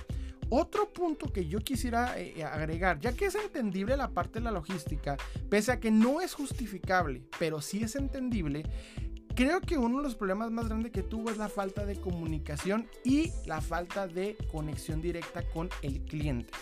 otro 0.51 0.91
punto 0.93 1.31
que 1.33 1.47
yo 1.47 1.61
quisiera 1.61 2.19
eh, 2.19 2.43
agregar, 2.43 2.99
ya 3.01 3.13
que 3.13 3.27
es 3.27 3.35
entendible 3.35 3.97
la 3.97 4.09
parte 4.09 4.39
de 4.39 4.45
la 4.45 4.51
logística, 4.51 5.17
pese 5.51 5.73
a 5.73 5.81
que 5.81 5.91
no 5.91 6.21
es 6.21 6.35
justificable, 6.35 7.23
pero 7.39 7.61
sí 7.61 7.83
es 7.83 7.97
entendible, 7.97 8.65
creo 9.35 9.61
que 9.61 9.77
uno 9.77 9.99
de 9.99 10.05
los 10.05 10.15
problemas 10.15 10.51
más 10.51 10.69
grandes 10.69 10.91
que 10.91 11.03
tuvo 11.03 11.31
es 11.31 11.37
la 11.37 11.49
falta 11.51 11.85
de 11.85 12.01
comunicación 12.01 12.89
y 13.05 13.31
la 13.47 13.61
falta 13.61 14.09
de 14.09 14.37
conexión 14.51 15.03
directa 15.03 15.43
con 15.51 15.69
el 15.83 16.01
cliente. 16.05 16.53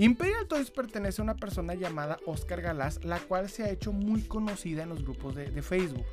Imperial 0.00 0.46
Toys 0.46 0.70
pertenece 0.70 1.20
a 1.20 1.24
una 1.24 1.34
persona 1.34 1.74
llamada 1.74 2.18
Oscar 2.24 2.62
Galás, 2.62 3.04
la 3.04 3.18
cual 3.18 3.48
se 3.48 3.64
ha 3.64 3.70
hecho 3.70 3.92
muy 3.92 4.22
conocida 4.22 4.84
en 4.84 4.90
los 4.90 5.02
grupos 5.02 5.34
de, 5.34 5.60
Facebook. 5.60 6.04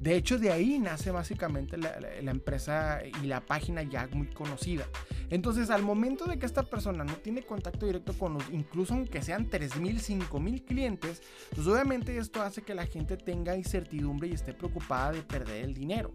De 0.00 0.16
hecho, 0.16 0.40
de 0.40 0.50
ahí 0.50 0.80
nace 0.80 1.12
básicamente 1.12 1.76
la, 1.76 1.92
empresa 2.20 3.00
y 3.22 3.26
la 3.28 3.40
página 3.40 3.84
ya 3.84 4.08
muy 4.12 4.26
conocida. 4.26 4.88
Entonces, 5.30 5.70
al 5.70 5.82
momento 5.82 6.24
de 6.24 6.40
que 6.40 6.46
esta 6.46 6.64
persona 6.64 7.04
no 7.04 7.14
tiene 7.14 7.42
contacto 7.42 7.86
directo 7.86 8.12
con 8.12 8.34
los, 8.34 8.42
incluso 8.50 8.94
aunque 8.94 9.22
sean 9.22 9.48
3.000, 9.48 10.28
5.000 10.28 10.64
clientes, 10.64 11.22
pues 11.54 11.64
obviamente 11.68 12.18
esto 12.18 12.42
hace 12.42 12.62
que 12.62 12.74
la 12.74 12.86
gente 12.86 13.16
tenga 13.16 13.56
incertidumbre 13.56 14.26
y 14.26 14.32
esté 14.32 14.52
preocupada 14.52 15.12
de 15.12 15.22
perder 15.22 15.64
el 15.64 15.74
dinero. 15.74 16.12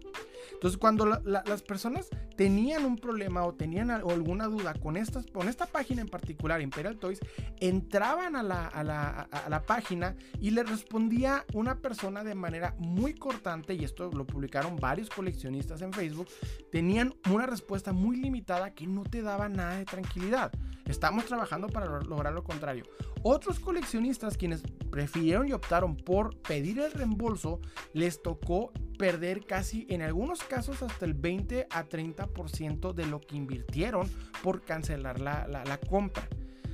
Entonces, 0.52 0.78
cuando 0.78 1.06
las 1.06 1.62
personas 1.62 2.08
tenían 2.36 2.84
un 2.84 2.96
problema 2.96 3.44
o 3.44 3.54
tenían 3.54 3.90
alguna 3.90 4.46
duda 4.46 4.74
con, 4.74 4.96
estas, 4.96 5.26
con 5.26 5.48
esta 5.48 5.66
página 5.66 6.02
en 6.02 6.08
particular, 6.08 6.60
Imperial 6.60 6.98
Toys, 6.98 7.20
entraban 7.60 8.36
a 8.36 8.42
la, 8.42 8.66
a 8.66 8.84
la, 8.84 9.62
página 9.66 10.16
y 10.40 10.50
le 10.50 10.62
respondía 10.62 11.44
una 11.54 11.78
persona 11.80 12.24
de 12.24 12.34
manera 12.34 12.74
muy 12.78 13.14
cortante, 13.14 13.74
y 13.74 13.84
esto 13.84 14.10
lo 14.12 14.26
publicaron 14.26 14.76
varios 14.76 15.08
coleccionistas 15.08 15.80
en 15.82 15.92
Facebook, 15.92 16.28
tenían 16.70 17.14
una 17.30 17.46
respuesta 17.46 17.92
muy 17.92 18.16
limitada 18.16 18.74
que 18.74 18.86
no 18.86 19.04
te 19.04 19.22
daba 19.22 19.48
nada 19.48 19.76
de 19.76 19.84
tranquilidad. 19.84 20.52
Estamos 20.86 21.24
trabajando 21.24 21.68
para 21.68 21.86
lograr 21.86 22.32
lo 22.34 22.44
contrario. 22.44 22.84
Otros 23.26 23.58
coleccionistas 23.58 24.36
quienes 24.36 24.60
prefirieron 24.90 25.48
y 25.48 25.54
optaron 25.54 25.96
por 25.96 26.36
pedir 26.42 26.78
el 26.78 26.92
reembolso, 26.92 27.58
les 27.94 28.20
tocó 28.20 28.70
perder 28.98 29.46
casi 29.46 29.86
en 29.88 30.02
algunos 30.02 30.42
casos 30.42 30.82
hasta 30.82 31.06
el 31.06 31.14
20 31.14 31.66
a 31.70 31.88
30% 31.88 32.92
de 32.92 33.06
lo 33.06 33.22
que 33.22 33.36
invirtieron 33.36 34.10
por 34.42 34.60
cancelar 34.60 35.22
la, 35.22 35.48
la, 35.48 35.78
compra. 35.78 36.28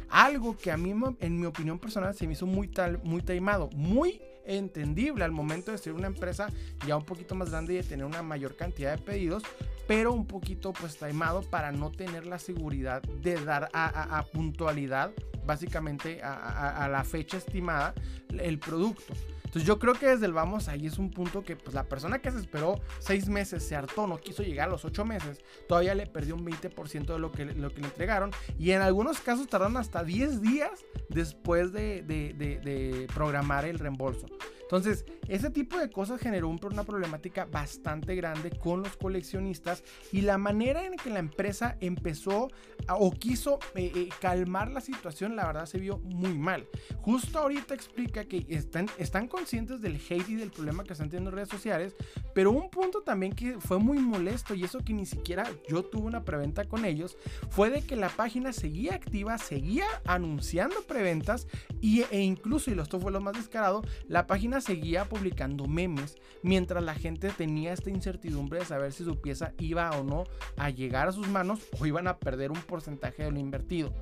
Algo 0.08 0.56
que 0.56 0.72
a 0.72 0.76
mí, 0.76 0.92
en 1.20 1.38
mi 1.38 1.46
opinión 1.46 1.78
personal, 1.78 2.16
se 2.16 2.26
me 2.26 2.32
hizo 2.32 2.46
muy, 2.46 2.66
tal, 2.66 3.00
muy 3.04 3.22
taimado, 3.22 3.70
muy 3.76 4.20
entendible 4.44 5.22
al 5.22 5.30
momento 5.30 5.70
de 5.70 5.78
ser 5.78 5.92
una 5.92 6.08
empresa 6.08 6.48
ya 6.84 6.96
un 6.96 7.04
poquito 7.04 7.36
más 7.36 7.50
grande 7.50 7.74
y 7.74 7.76
de 7.76 7.84
tener 7.84 8.04
una 8.04 8.24
mayor 8.24 8.56
cantidad 8.56 8.96
de 8.96 9.00
pedidos, 9.00 9.44
pero 9.90 10.12
un 10.12 10.24
poquito 10.24 10.72
pues 10.72 10.98
taimado 10.98 11.42
para 11.42 11.72
no 11.72 11.90
tener 11.90 12.24
la 12.24 12.38
seguridad 12.38 13.02
de 13.02 13.44
dar 13.44 13.68
a, 13.72 14.18
a 14.18 14.22
puntualidad, 14.22 15.10
básicamente 15.44 16.22
a, 16.22 16.84
a 16.84 16.88
la 16.88 17.02
fecha 17.02 17.38
estimada, 17.38 17.92
el 18.28 18.60
producto. 18.60 19.12
Entonces 19.38 19.64
yo 19.64 19.80
creo 19.80 19.94
que 19.94 20.06
desde 20.06 20.26
el 20.26 20.32
vamos 20.32 20.68
ahí 20.68 20.86
es 20.86 20.96
un 20.98 21.10
punto 21.10 21.42
que 21.42 21.56
pues 21.56 21.74
la 21.74 21.88
persona 21.88 22.20
que 22.20 22.30
se 22.30 22.38
esperó 22.38 22.80
seis 23.00 23.28
meses, 23.28 23.66
se 23.66 23.74
hartó, 23.74 24.06
no 24.06 24.18
quiso 24.18 24.44
llegar 24.44 24.68
a 24.68 24.70
los 24.70 24.84
ocho 24.84 25.04
meses, 25.04 25.42
todavía 25.66 25.96
le 25.96 26.06
perdió 26.06 26.36
un 26.36 26.46
20% 26.46 27.06
de 27.06 27.18
lo 27.18 27.32
que, 27.32 27.46
lo 27.46 27.70
que 27.70 27.80
le 27.80 27.88
entregaron 27.88 28.30
y 28.60 28.70
en 28.70 28.82
algunos 28.82 29.18
casos 29.18 29.48
tardaron 29.48 29.76
hasta 29.76 30.04
10 30.04 30.40
días 30.40 30.84
después 31.08 31.72
de, 31.72 32.02
de 32.02 33.08
programar 33.12 33.64
el 33.64 33.80
reembolso. 33.80 34.28
Entonces, 34.70 35.04
ese 35.26 35.50
tipo 35.50 35.78
de 35.78 35.90
cosas 35.90 36.20
generó 36.20 36.48
una 36.48 36.84
problemática 36.84 37.44
bastante 37.44 38.14
grande 38.14 38.50
con 38.50 38.84
los 38.84 38.96
coleccionistas 38.96 39.82
y 40.12 40.20
la 40.20 40.38
manera 40.38 40.86
en 40.86 40.94
que 40.94 41.10
la 41.10 41.18
empresa 41.18 41.76
empezó 41.80 42.52
o 42.88 43.10
quiso 43.10 43.58
eh, 43.74 43.90
eh, 43.92 44.08
calmar 44.20 44.70
la 44.70 44.80
situación, 44.80 45.34
la 45.34 45.44
verdad 45.44 45.66
se 45.66 45.78
vio 45.78 45.98
muy 45.98 46.38
mal. 46.38 46.68
Justo 46.98 47.40
ahorita 47.40 47.74
explica 47.74 48.24
que 48.26 48.46
están, 48.48 49.26
conscientes 49.26 49.80
del 49.80 49.96
hate 49.96 50.28
y 50.28 50.36
del 50.36 50.52
problema 50.52 50.84
que 50.84 50.92
están 50.92 51.08
teniendo 51.08 51.30
en 51.30 51.36
redes 51.36 51.48
sociales, 51.48 51.96
pero 52.32 52.52
un 52.52 52.70
punto 52.70 53.02
también 53.02 53.32
que 53.32 53.58
fue 53.58 53.80
muy 53.80 53.98
molesto 53.98 54.54
y 54.54 54.62
eso 54.62 54.84
que 54.84 54.92
ni 54.92 55.04
siquiera 55.04 55.50
yo 55.68 55.82
tuve 55.84 56.06
una 56.06 56.24
preventa 56.24 56.66
con 56.66 56.84
ellos, 56.84 57.16
fue 57.50 57.70
de 57.70 57.82
que 57.82 57.96
la 57.96 58.08
página 58.08 58.52
seguía 58.52 58.94
activa, 58.94 59.36
seguía 59.36 59.86
anunciando 60.04 60.76
preventas 60.82 61.48
y, 61.80 62.02
e 62.12 62.20
incluso, 62.20 62.70
y 62.70 62.78
esto 62.78 63.00
fue 63.00 63.10
lo 63.10 63.20
más 63.20 63.34
descarado, 63.34 63.82
la 64.06 64.28
página 64.28 64.59
seguía 64.60 65.04
publicando 65.04 65.66
memes 65.66 66.16
mientras 66.42 66.82
la 66.82 66.94
gente 66.94 67.30
tenía 67.30 67.72
esta 67.72 67.90
incertidumbre 67.90 68.60
de 68.60 68.64
saber 68.64 68.92
si 68.92 69.04
su 69.04 69.20
pieza 69.20 69.52
iba 69.58 69.90
o 69.90 70.04
no 70.04 70.24
a 70.56 70.70
llegar 70.70 71.08
a 71.08 71.12
sus 71.12 71.28
manos 71.28 71.60
o 71.78 71.86
iban 71.86 72.08
a 72.08 72.18
perder 72.18 72.50
un 72.50 72.60
porcentaje 72.62 73.24
de 73.24 73.30
lo 73.30 73.38
invertido. 73.38 73.92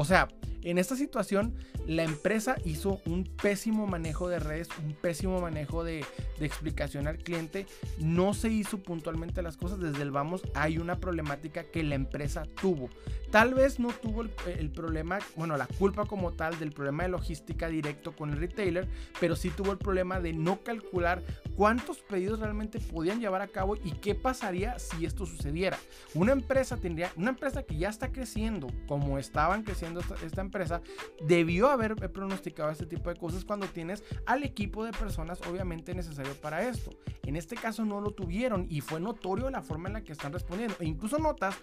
O 0.00 0.04
sea, 0.04 0.28
en 0.62 0.78
esta 0.78 0.94
situación 0.94 1.56
la 1.88 2.04
empresa 2.04 2.56
hizo 2.64 3.00
un 3.06 3.24
pésimo 3.24 3.86
manejo 3.86 4.28
de 4.28 4.38
redes, 4.38 4.68
un 4.84 4.92
pésimo 4.92 5.40
manejo 5.40 5.82
de, 5.82 6.04
explicación 6.38 7.08
al 7.08 7.18
cliente, 7.18 7.66
no 7.98 8.32
se 8.32 8.48
hizo 8.50 8.78
puntualmente 8.78 9.42
las 9.42 9.56
cosas, 9.56 9.80
desde 9.80 10.02
el 10.02 10.12
vamos 10.12 10.42
hay 10.54 10.78
una 10.78 11.00
problemática 11.00 11.64
que 11.64 11.82
la 11.82 11.94
empresa 11.94 12.44
tuvo. 12.60 12.90
Tal 13.32 13.54
vez 13.54 13.80
no 13.80 13.88
tuvo 13.88 14.22
el, 14.22 14.70
problema, 14.70 15.18
bueno, 15.34 15.56
la 15.56 15.66
culpa 15.66 16.04
como 16.04 16.32
tal 16.32 16.58
del 16.58 16.72
problema 16.72 17.02
de 17.04 17.08
logística 17.08 17.68
directo 17.68 18.12
con 18.14 18.30
el 18.30 18.38
retailer, 18.38 18.86
pero 19.18 19.34
sí 19.34 19.50
tuvo 19.50 19.72
el 19.72 19.78
problema 19.78 20.20
de 20.20 20.32
no 20.32 20.62
calcular 20.62 21.22
cuántos 21.56 21.98
pedidos 21.98 22.38
realmente 22.40 22.78
podían 22.78 23.20
llevar 23.20 23.40
a 23.40 23.48
cabo 23.48 23.76
y 23.76 23.92
qué 23.92 24.14
pasaría 24.14 24.78
si 24.78 25.06
esto 25.06 25.26
sucediera. 25.26 25.78
Una 26.14 26.32
empresa 26.32 26.76
tendría, 26.76 27.10
una 27.16 27.30
empresa 27.30 27.62
que 27.62 27.76
ya 27.76 27.88
está 27.88 28.12
creciendo 28.12 28.68
como 28.86 29.18
estaban 29.18 29.62
creciendo 29.62 29.87
esta, 29.96 30.14
esta 30.24 30.40
empresa, 30.40 30.82
debió 31.24 31.68
haber 31.68 31.96
pronosticado 31.96 32.70
este 32.70 32.86
tipo 32.86 33.10
de 33.10 33.16
cosas 33.16 33.44
cuando 33.44 33.66
tienes 33.66 34.04
al 34.26 34.44
equipo 34.44 34.84
de 34.84 34.92
personas 34.92 35.40
obviamente 35.48 35.94
necesario 35.94 36.34
para 36.34 36.68
esto. 36.68 36.90
En 37.24 37.36
este 37.36 37.56
caso 37.56 37.84
no 37.84 38.00
lo 38.00 38.12
tuvieron 38.12 38.66
y 38.68 38.80
fue 38.80 39.00
notorio 39.00 39.50
la 39.50 39.62
forma 39.62 39.88
en 39.88 39.94
la 39.94 40.02
que 40.02 40.12
están 40.12 40.32
respondiendo. 40.32 40.76
E 40.80 40.86
incluso 40.86 41.18
notas 41.18 41.56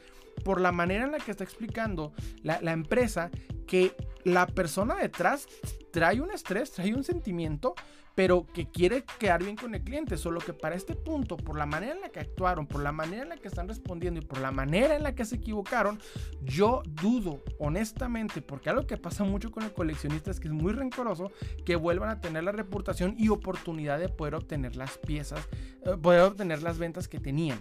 por 0.44 0.62
la 0.62 0.72
manera 0.72 1.06
en 1.06 1.12
la 1.12 1.20
que 1.20 1.32
está 1.32 1.44
explicando 1.44 2.14
la, 2.44 2.60
la 2.62 2.72
empresa 2.72 3.32
que 3.68 3.96
la 4.24 4.48
persona 4.48 4.96
detrás 4.96 5.48
trae 5.92 6.22
un 6.22 6.32
estrés, 6.32 6.72
trae 6.72 6.94
un 6.94 7.04
sentimiento, 7.04 7.76
pero 8.16 8.48
que 8.54 8.70
quiere 8.70 9.04
quedar 9.20 9.44
bien 9.44 9.58
con 9.58 9.76
el 9.76 9.84
cliente. 9.84 10.18
Solo 10.18 10.40
que 10.40 10.54
para 10.54 10.76
este 10.76 10.96
punto, 10.96 11.38
por 11.38 11.58
la 11.58 11.66
manera 11.66 11.94
en 11.94 12.02
la 12.02 12.10
que 12.10 12.22
actuaron, 12.22 12.66
por 12.66 12.82
la 12.82 12.92
manera 12.92 13.24
en 13.24 13.30
la 13.30 13.38
que 13.38 13.50
están 13.50 13.68
respondiendo 13.68 14.22
y 14.22 14.26
por 14.26 14.40
la 14.40 14.52
manera 14.52 14.96
en 14.96 15.04
la 15.04 15.14
que 15.14 15.26
se 15.26 15.36
equivocaron, 15.36 16.00
yo 16.42 16.82
dudo 16.86 17.44
honestamente, 17.60 18.42
porque 18.42 18.70
algo 18.70 18.88
que 18.88 18.98
pasa 18.98 19.24
mucho 19.24 19.52
con 19.52 19.64
el 19.64 19.74
coleccionista 19.74 20.32
es 20.32 20.40
que 20.40 20.48
es 20.48 20.54
muy 20.54 20.74
rencoroso, 20.74 21.32
que 21.66 21.76
vuelvan 21.76 22.10
a 22.10 22.22
tener 22.22 22.44
la 22.44 22.54
reputación 22.54 23.16
y 23.18 23.30
oportunidad 23.30 24.00
de 24.00 24.10
poder 24.10 24.36
obtener 24.36 24.76
las 24.76 24.98
piezas, 24.98 25.48
eh, 25.86 25.98
poder 26.02 26.22
obtener 26.22 26.64
las 26.64 26.78
ventas 26.78 27.08
que 27.08 27.20
tenían. 27.20 27.60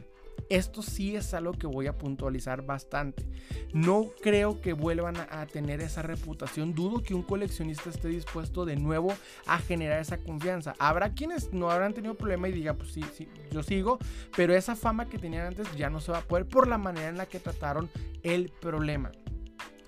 Esto 0.48 0.82
sí 0.82 1.16
es 1.16 1.32
algo 1.34 1.52
que 1.52 1.66
voy 1.66 1.86
a 1.86 1.96
puntualizar 1.96 2.62
bastante. 2.62 3.26
No 3.72 4.10
creo 4.22 4.60
que 4.60 4.72
vuelvan 4.72 5.16
a, 5.16 5.46
tener 5.46 5.80
esa 5.80 6.02
reputación. 6.02 6.74
Dudo 6.74 7.02
que 7.02 7.14
un 7.14 7.22
coleccionista 7.22 7.90
esté 7.90 8.08
dispuesto 8.08 8.64
de 8.64 8.76
nuevo 8.76 9.12
a 9.46 9.58
generar 9.58 10.00
esa 10.00 10.18
confianza. 10.18 10.74
Habrá 10.78 11.14
quienes 11.14 11.52
no 11.52 11.70
habrán 11.70 11.94
tenido 11.94 12.14
problema 12.14 12.48
y 12.48 12.52
digan, 12.52 12.76
pues 12.76 12.92
sí, 12.92 13.04
sí, 13.16 13.28
yo 13.50 13.62
sigo, 13.62 13.98
pero 14.36 14.54
esa 14.54 14.76
fama 14.76 15.08
que 15.08 15.18
tenían 15.18 15.46
antes 15.46 15.66
ya 15.76 15.90
no 15.90 16.00
se 16.00 16.12
va 16.12 16.18
a 16.18 16.22
poder 16.22 16.46
por 16.46 16.68
la 16.68 16.78
manera 16.78 17.08
en 17.08 17.16
la 17.16 17.26
que 17.26 17.40
trataron 17.40 17.90
el 18.22 18.50
problema. 18.60 19.12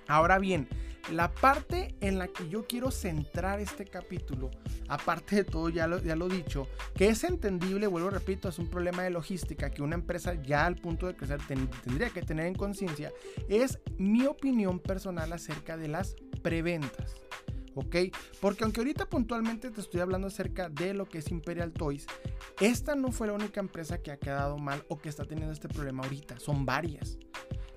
Ahora 0.07 0.39
bien, 0.39 0.67
la 1.11 1.33
parte 1.33 1.95
en 2.01 2.17
la 2.17 2.27
que 2.27 2.49
yo 2.49 2.67
quiero 2.67 2.91
centrar 2.91 3.59
este 3.59 3.85
capítulo, 3.85 4.51
aparte 4.87 5.37
de 5.37 5.43
todo 5.43 5.69
ya 5.69 5.87
lo, 5.87 6.01
ya 6.01 6.15
lo 6.15 6.27
dicho, 6.27 6.67
que 6.95 7.09
es 7.09 7.23
entendible, 7.23 7.87
vuelvo 7.87 8.09
repito, 8.09 8.49
es 8.49 8.59
un 8.59 8.69
problema 8.69 9.03
de 9.03 9.09
logística 9.09 9.69
que 9.69 9.81
una 9.81 9.95
empresa 9.95 10.33
ya 10.35 10.65
al 10.65 10.75
punto 10.75 11.07
de 11.07 11.15
crecer 11.15 11.39
tendría 11.47 12.09
que 12.09 12.21
tener 12.21 12.47
en 12.47 12.55
conciencia, 12.55 13.11
es 13.47 13.79
mi 13.97 14.25
opinión 14.25 14.79
personal 14.79 15.31
acerca 15.33 15.77
de 15.77 15.87
las 15.87 16.15
preventas. 16.41 17.15
¿ok? 17.77 17.95
Porque 18.41 18.63
aunque 18.63 18.79
ahorita 18.79 19.05
puntualmente 19.05 19.69
te 19.69 19.81
estoy 19.81 20.01
hablando 20.01 20.27
acerca 20.27 20.67
de 20.69 20.93
lo 20.93 21.07
que 21.07 21.19
es 21.19 21.29
Imperial 21.31 21.71
Toys, 21.71 22.07
esta 22.59 22.95
no 22.95 23.11
fue 23.11 23.27
la 23.27 23.33
única 23.33 23.59
empresa 23.59 24.01
que 24.01 24.11
ha 24.11 24.17
quedado 24.17 24.57
mal 24.57 24.83
o 24.89 24.97
que 24.97 25.09
está 25.09 25.25
teniendo 25.25 25.53
este 25.53 25.67
problema 25.67 26.03
ahorita, 26.03 26.39
son 26.39 26.65
varias. 26.65 27.19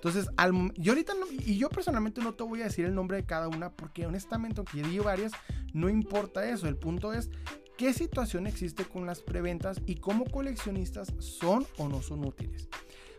Entonces, 0.03 0.29
yo 0.77 0.93
ahorita 0.93 1.13
no, 1.13 1.27
y 1.31 1.59
yo 1.59 1.69
personalmente 1.69 2.23
no 2.23 2.33
te 2.33 2.43
voy 2.43 2.63
a 2.63 2.65
decir 2.65 2.87
el 2.87 2.95
nombre 2.95 3.19
de 3.19 3.27
cada 3.27 3.49
una 3.49 3.71
porque 3.71 4.07
honestamente, 4.07 4.61
aunque 4.61 4.81
yo 4.91 5.05
varias, 5.05 5.33
no 5.75 5.91
importa 5.91 6.49
eso. 6.49 6.69
El 6.69 6.77
punto 6.77 7.13
es 7.13 7.29
qué 7.77 7.93
situación 7.93 8.47
existe 8.47 8.87
con 8.87 9.05
las 9.05 9.21
preventas 9.21 9.83
y 9.85 9.97
cómo 9.97 10.25
coleccionistas 10.25 11.13
son 11.19 11.67
o 11.77 11.87
no 11.91 12.01
son 12.01 12.25
útiles. 12.25 12.71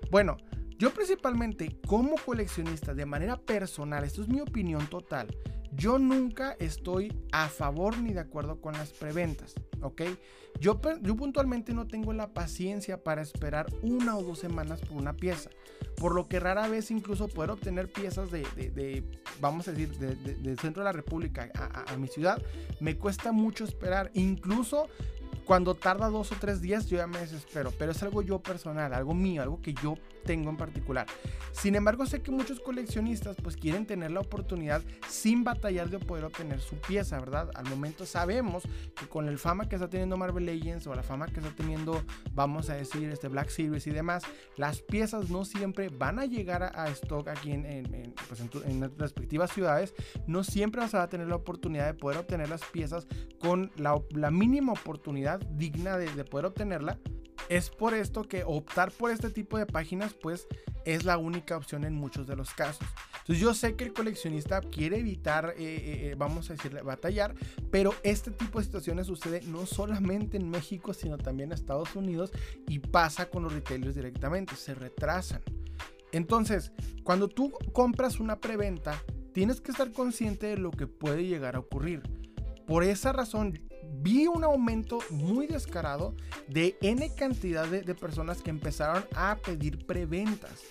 Bueno, 0.09 0.37
yo 0.79 0.91
principalmente 0.91 1.79
como 1.85 2.15
coleccionista 2.15 2.95
de 2.95 3.05
manera 3.05 3.37
personal, 3.37 4.03
esto 4.03 4.23
es 4.23 4.27
mi 4.27 4.41
opinión 4.41 4.87
total, 4.87 5.27
yo 5.73 5.99
nunca 5.99 6.55
estoy 6.59 7.13
a 7.31 7.47
favor 7.47 7.97
ni 7.97 8.13
de 8.13 8.19
acuerdo 8.19 8.59
con 8.59 8.73
las 8.73 8.91
preventas, 8.91 9.55
¿ok? 9.81 10.01
Yo, 10.59 10.79
puntualmente 10.81 11.73
no 11.73 11.87
tengo 11.87 12.13
la 12.13 12.33
paciencia 12.33 13.03
para 13.03 13.21
esperar 13.21 13.67
una 13.81 14.17
o 14.17 14.23
dos 14.23 14.39
semanas 14.39 14.81
por 14.81 14.97
una 14.97 15.13
pieza, 15.13 15.49
por 15.97 16.13
lo 16.13 16.27
que 16.27 16.39
rara 16.39 16.67
vez 16.67 16.91
incluso 16.91 17.27
poder 17.27 17.51
obtener 17.51 17.91
piezas 17.91 18.29
de, 18.31 19.03
vamos 19.39 19.67
a 19.67 19.71
decir, 19.71 19.97
del 19.97 20.59
centro 20.59 20.83
de 20.83 20.85
la 20.85 20.91
República 20.91 21.49
a, 21.55 21.91
a 21.91 21.97
mi 21.97 22.07
ciudad, 22.07 22.41
me 22.79 22.97
cuesta 22.97 23.31
mucho 23.31 23.63
esperar, 23.63 24.11
incluso 24.13 24.87
cuando 25.45 25.75
tarda 25.75 26.09
dos 26.09 26.31
o 26.31 26.35
tres 26.39 26.61
días 26.61 26.85
yo 26.87 26.97
ya 26.97 27.07
me 27.07 27.19
desespero, 27.19 27.71
pero 27.77 27.91
es 27.91 28.03
algo 28.03 28.21
yo 28.21 28.39
personal, 28.39 28.93
algo 28.93 29.13
mío, 29.13 29.41
algo 29.41 29.61
que 29.61 29.73
yo 29.73 29.95
tengo 30.23 30.49
en 30.49 30.57
particular. 30.57 31.05
Sin 31.51 31.75
embargo, 31.75 32.05
sé 32.05 32.21
que 32.21 32.31
muchos 32.31 32.59
coleccionistas 32.59 33.35
pues 33.41 33.57
quieren 33.57 33.85
tener 33.85 34.11
la 34.11 34.21
oportunidad 34.21 34.81
sin 35.07 35.43
batallar 35.43 35.89
de 35.89 35.99
poder 35.99 36.25
obtener 36.25 36.59
su 36.59 36.77
pieza, 36.77 37.19
¿verdad? 37.19 37.49
Al 37.55 37.69
momento 37.69 38.05
sabemos 38.05 38.63
que 38.95 39.07
con 39.07 39.27
el 39.27 39.37
fama 39.37 39.67
que 39.67 39.75
está 39.75 39.89
teniendo 39.89 40.17
Marvel 40.17 40.45
Legends 40.45 40.87
o 40.87 40.95
la 40.95 41.03
fama 41.03 41.27
que 41.27 41.39
está 41.39 41.53
teniendo, 41.55 42.01
vamos 42.33 42.69
a 42.69 42.75
decir, 42.75 43.09
este 43.09 43.27
Black 43.27 43.49
Series 43.49 43.85
y 43.87 43.91
demás, 43.91 44.23
las 44.57 44.81
piezas 44.81 45.29
no 45.29 45.45
siempre 45.45 45.89
van 45.89 46.19
a 46.19 46.25
llegar 46.25 46.63
a, 46.63 46.87
stock 46.89 47.27
aquí 47.27 47.51
en, 47.51 48.13
pues 48.27 48.41
en, 48.41 48.97
respectivas 48.97 49.51
ciudades, 49.51 49.93
no 50.27 50.43
siempre 50.43 50.81
vas 50.81 50.93
a 50.93 51.07
tener 51.07 51.27
la 51.27 51.35
oportunidad 51.35 51.85
de 51.85 51.93
poder 51.93 52.17
obtener 52.17 52.49
las 52.49 52.63
piezas 52.65 53.07
con 53.39 53.71
la, 53.75 53.99
la 54.11 54.31
mínima 54.31 54.73
oportunidad 54.73 55.39
digna 55.39 55.97
de, 55.97 56.23
poder 56.25 56.45
obtenerla. 56.45 56.99
Es 57.51 57.69
por 57.69 57.93
esto 57.93 58.23
que 58.23 58.45
optar 58.45 58.93
por 58.93 59.11
este 59.11 59.29
tipo 59.29 59.57
de 59.57 59.65
páginas 59.65 60.13
pues 60.13 60.47
es 60.85 61.03
la 61.03 61.17
única 61.17 61.57
opción 61.57 61.83
en 61.83 61.93
muchos 61.93 62.25
de 62.25 62.37
los 62.37 62.53
casos. 62.53 62.87
Entonces 63.19 63.39
yo 63.39 63.53
sé 63.53 63.75
que 63.75 63.83
el 63.83 63.91
coleccionista 63.91 64.61
quiere 64.61 64.99
evitar, 64.99 65.53
eh, 65.57 65.59
eh, 65.59 66.09
eh, 66.11 66.15
vamos 66.17 66.49
a 66.49 66.53
decirle, 66.53 66.81
batallar, 66.81 67.35
pero 67.69 67.93
este 68.03 68.31
tipo 68.31 68.59
de 68.59 68.63
situaciones 68.63 69.07
sucede 69.07 69.41
no 69.47 69.65
solamente 69.65 70.37
en 70.37 70.49
México, 70.49 70.93
sino 70.93 71.17
también 71.17 71.49
en 71.49 71.55
Estados 71.55 71.93
Unidos 71.93 72.31
y 72.69 72.79
pasa 72.79 73.29
con 73.29 73.43
los 73.43 73.51
retailers 73.51 73.95
directamente, 73.95 74.55
se 74.55 74.73
retrasan. 74.73 75.41
Entonces, 76.13 76.71
cuando 77.03 77.27
tú 77.27 77.51
compras 77.73 78.21
una 78.21 78.39
preventa, 78.39 79.03
tienes 79.33 79.59
que 79.59 79.71
estar 79.71 79.91
consciente 79.91 80.47
de 80.47 80.57
lo 80.57 80.71
que 80.71 80.87
puede 80.87 81.25
llegar 81.25 81.57
a 81.57 81.59
ocurrir. 81.59 82.01
Por 82.65 82.85
esa 82.85 83.11
razón, 83.11 83.59
vi 83.93 84.27
un 84.27 84.43
aumento 84.43 84.99
muy 85.09 85.47
descarado 85.47 86.15
de 86.47 86.77
N 86.81 87.09
cantidad 87.15 87.67
de, 87.67 87.95
personas 87.95 88.41
que 88.41 88.49
empezaron 88.49 89.05
a 89.15 89.37
pedir 89.37 89.85
preventas. 89.85 90.61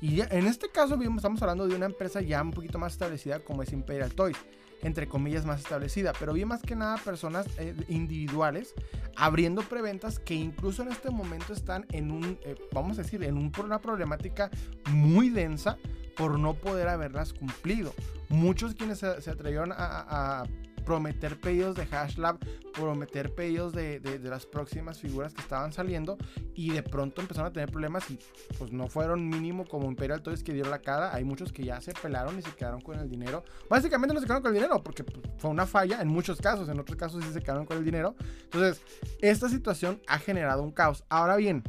Y 0.00 0.20
en 0.20 0.46
este 0.46 0.68
caso 0.68 0.98
estamos 1.00 1.40
hablando 1.40 1.66
de 1.66 1.74
una 1.74 1.86
empresa 1.86 2.20
ya 2.20 2.42
un 2.42 2.50
poquito 2.50 2.78
más 2.78 2.92
establecida 2.92 3.40
como 3.40 3.62
es 3.62 3.72
Imperial 3.72 4.12
Toys, 4.12 4.36
entre 4.82 5.08
comillas 5.08 5.46
más 5.46 5.60
establecida, 5.60 6.12
pero 6.18 6.34
vi 6.34 6.44
más 6.44 6.60
que 6.60 6.76
nada 6.76 6.98
personas 6.98 7.46
eh, 7.58 7.74
individuales 7.88 8.74
abriendo 9.16 9.62
preventas 9.62 10.18
que 10.18 10.34
incluso 10.34 10.82
en 10.82 10.88
este 10.88 11.10
momento 11.10 11.54
están 11.54 11.86
en 11.92 12.10
un, 12.10 12.38
eh, 12.42 12.56
vamos 12.72 12.98
a 12.98 13.02
decir, 13.02 13.24
en 13.24 13.50
una 13.58 13.80
problemática 13.80 14.50
muy 14.90 15.30
densa 15.30 15.78
por 16.16 16.38
no 16.38 16.54
poder 16.54 16.88
haberlas 16.88 17.32
cumplido. 17.32 17.94
Muchos 18.28 18.74
quienes 18.74 18.98
se, 18.98 19.06
atrevieron 19.06 19.72
a 19.72 20.44
prometer 20.84 21.38
pedidos 21.40 21.76
de 21.76 21.86
HashLab, 21.86 22.38
prometer 22.72 23.34
pedidos 23.34 23.72
de, 23.72 24.00
las 24.22 24.46
próximas 24.46 24.98
figuras 24.98 25.34
que 25.34 25.40
estaban 25.40 25.72
saliendo 25.72 26.16
y 26.54 26.70
de 26.70 26.82
pronto 26.82 27.20
empezaron 27.20 27.50
a 27.50 27.52
tener 27.52 27.70
problemas 27.70 28.10
y 28.10 28.18
pues 28.58 28.72
no 28.72 28.88
fueron 28.88 29.28
mínimo 29.28 29.64
como 29.64 29.88
Imperial 29.88 30.22
Toys 30.22 30.42
que 30.42 30.52
dieron 30.52 30.70
la 30.70 30.80
cara. 30.80 31.14
Hay 31.14 31.24
muchos 31.24 31.52
que 31.52 31.64
ya 31.64 31.80
se 31.80 31.92
pelaron 31.92 32.38
y 32.38 32.42
se 32.42 32.52
quedaron 32.52 32.80
con 32.80 32.98
el 32.98 33.08
dinero. 33.08 33.44
Básicamente 33.68 34.14
no 34.14 34.20
se 34.20 34.26
quedaron 34.26 34.42
con 34.42 34.50
el 34.50 34.56
dinero 34.56 34.82
porque 34.82 35.04
pues, 35.04 35.18
fue 35.38 35.50
una 35.50 35.66
falla 35.66 36.00
en 36.00 36.08
muchos 36.08 36.40
casos, 36.40 36.68
en 36.68 36.78
otros 36.78 36.96
casos 36.96 37.24
sí 37.24 37.32
se 37.32 37.40
quedaron 37.40 37.66
con 37.66 37.78
el 37.78 37.84
dinero. 37.84 38.14
Entonces, 38.44 38.82
esta 39.20 39.48
situación 39.48 40.00
ha 40.06 40.18
generado 40.18 40.62
un 40.62 40.72
caos. 40.72 41.04
Ahora 41.08 41.36
bien, 41.36 41.62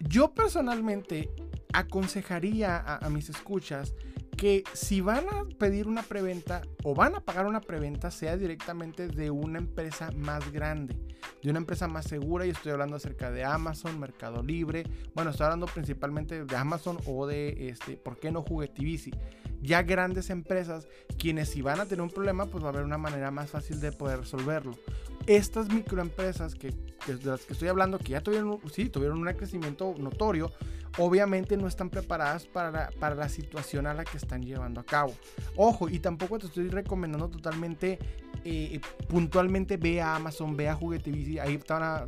yo 0.00 0.34
personalmente 0.34 1.30
aconsejaría 1.72 2.78
a 2.78 3.08
mis 3.10 3.28
escuchas 3.28 3.94
que 4.36 4.64
si 4.74 5.00
van 5.00 5.24
a 5.28 5.44
pedir 5.58 5.88
una 5.88 6.02
preventa 6.02 6.62
o 6.84 6.94
van 6.94 7.14
a 7.14 7.20
pagar 7.20 7.46
una 7.46 7.60
preventa 7.60 8.10
sea 8.10 8.36
directamente 8.36 9.08
de 9.08 9.30
una 9.30 9.58
empresa 9.58 10.10
más 10.12 10.52
grande, 10.52 10.96
de 11.42 11.50
una 11.50 11.58
empresa 11.58 11.88
más 11.88 12.06
segura 12.06 12.44
y 12.46 12.50
estoy 12.50 12.72
hablando 12.72 12.96
acerca 12.96 13.30
de 13.30 13.44
Amazon, 13.44 13.98
Mercado 13.98 14.42
Libre, 14.42 14.84
bueno, 15.14 15.30
estoy 15.30 15.44
hablando 15.44 15.66
principalmente 15.66 16.44
de 16.44 16.56
Amazon 16.56 16.98
o 17.06 17.26
de 17.26 17.68
este, 17.68 17.96
¿por 17.96 18.18
qué 18.18 18.30
no 18.30 18.42
Juguetivici? 18.42 19.12
Ya 19.62 19.82
grandes 19.82 20.28
empresas 20.28 20.86
quienes 21.18 21.48
si 21.48 21.62
van 21.62 21.80
a 21.80 21.86
tener 21.86 22.02
un 22.02 22.10
problema, 22.10 22.46
pues 22.46 22.62
va 22.62 22.68
a 22.68 22.70
haber 22.72 22.84
una 22.84 22.98
manera 22.98 23.30
más 23.30 23.50
fácil 23.50 23.80
de 23.80 23.90
poder 23.90 24.20
resolverlo. 24.20 24.76
Estas 25.26 25.68
microempresas 25.68 26.54
que, 26.54 26.70
de 27.06 27.24
las 27.24 27.44
que 27.44 27.52
estoy 27.52 27.68
hablando, 27.68 27.98
que 27.98 28.12
ya 28.12 28.20
tuvieron, 28.20 28.60
sí, 28.72 28.88
tuvieron 28.88 29.18
un 29.18 29.32
crecimiento 29.34 29.94
notorio, 29.98 30.52
obviamente 30.98 31.56
no 31.56 31.66
están 31.66 31.90
preparadas 31.90 32.46
para, 32.46 32.90
para 33.00 33.14
la 33.14 33.28
situación 33.28 33.86
a 33.86 33.94
la 33.94 34.04
que 34.04 34.16
están 34.16 34.42
llevando 34.42 34.80
a 34.80 34.84
cabo. 34.84 35.14
Ojo, 35.56 35.88
y 35.88 35.98
tampoco 35.98 36.38
te 36.38 36.46
estoy 36.46 36.68
recomendando 36.68 37.28
totalmente, 37.28 37.98
eh, 38.44 38.80
puntualmente 39.08 39.76
ve 39.76 40.00
a 40.00 40.16
Amazon, 40.16 40.56
ve 40.56 40.68
a 40.68 40.74
Juguetivici, 40.74 41.38
ahí 41.38 41.60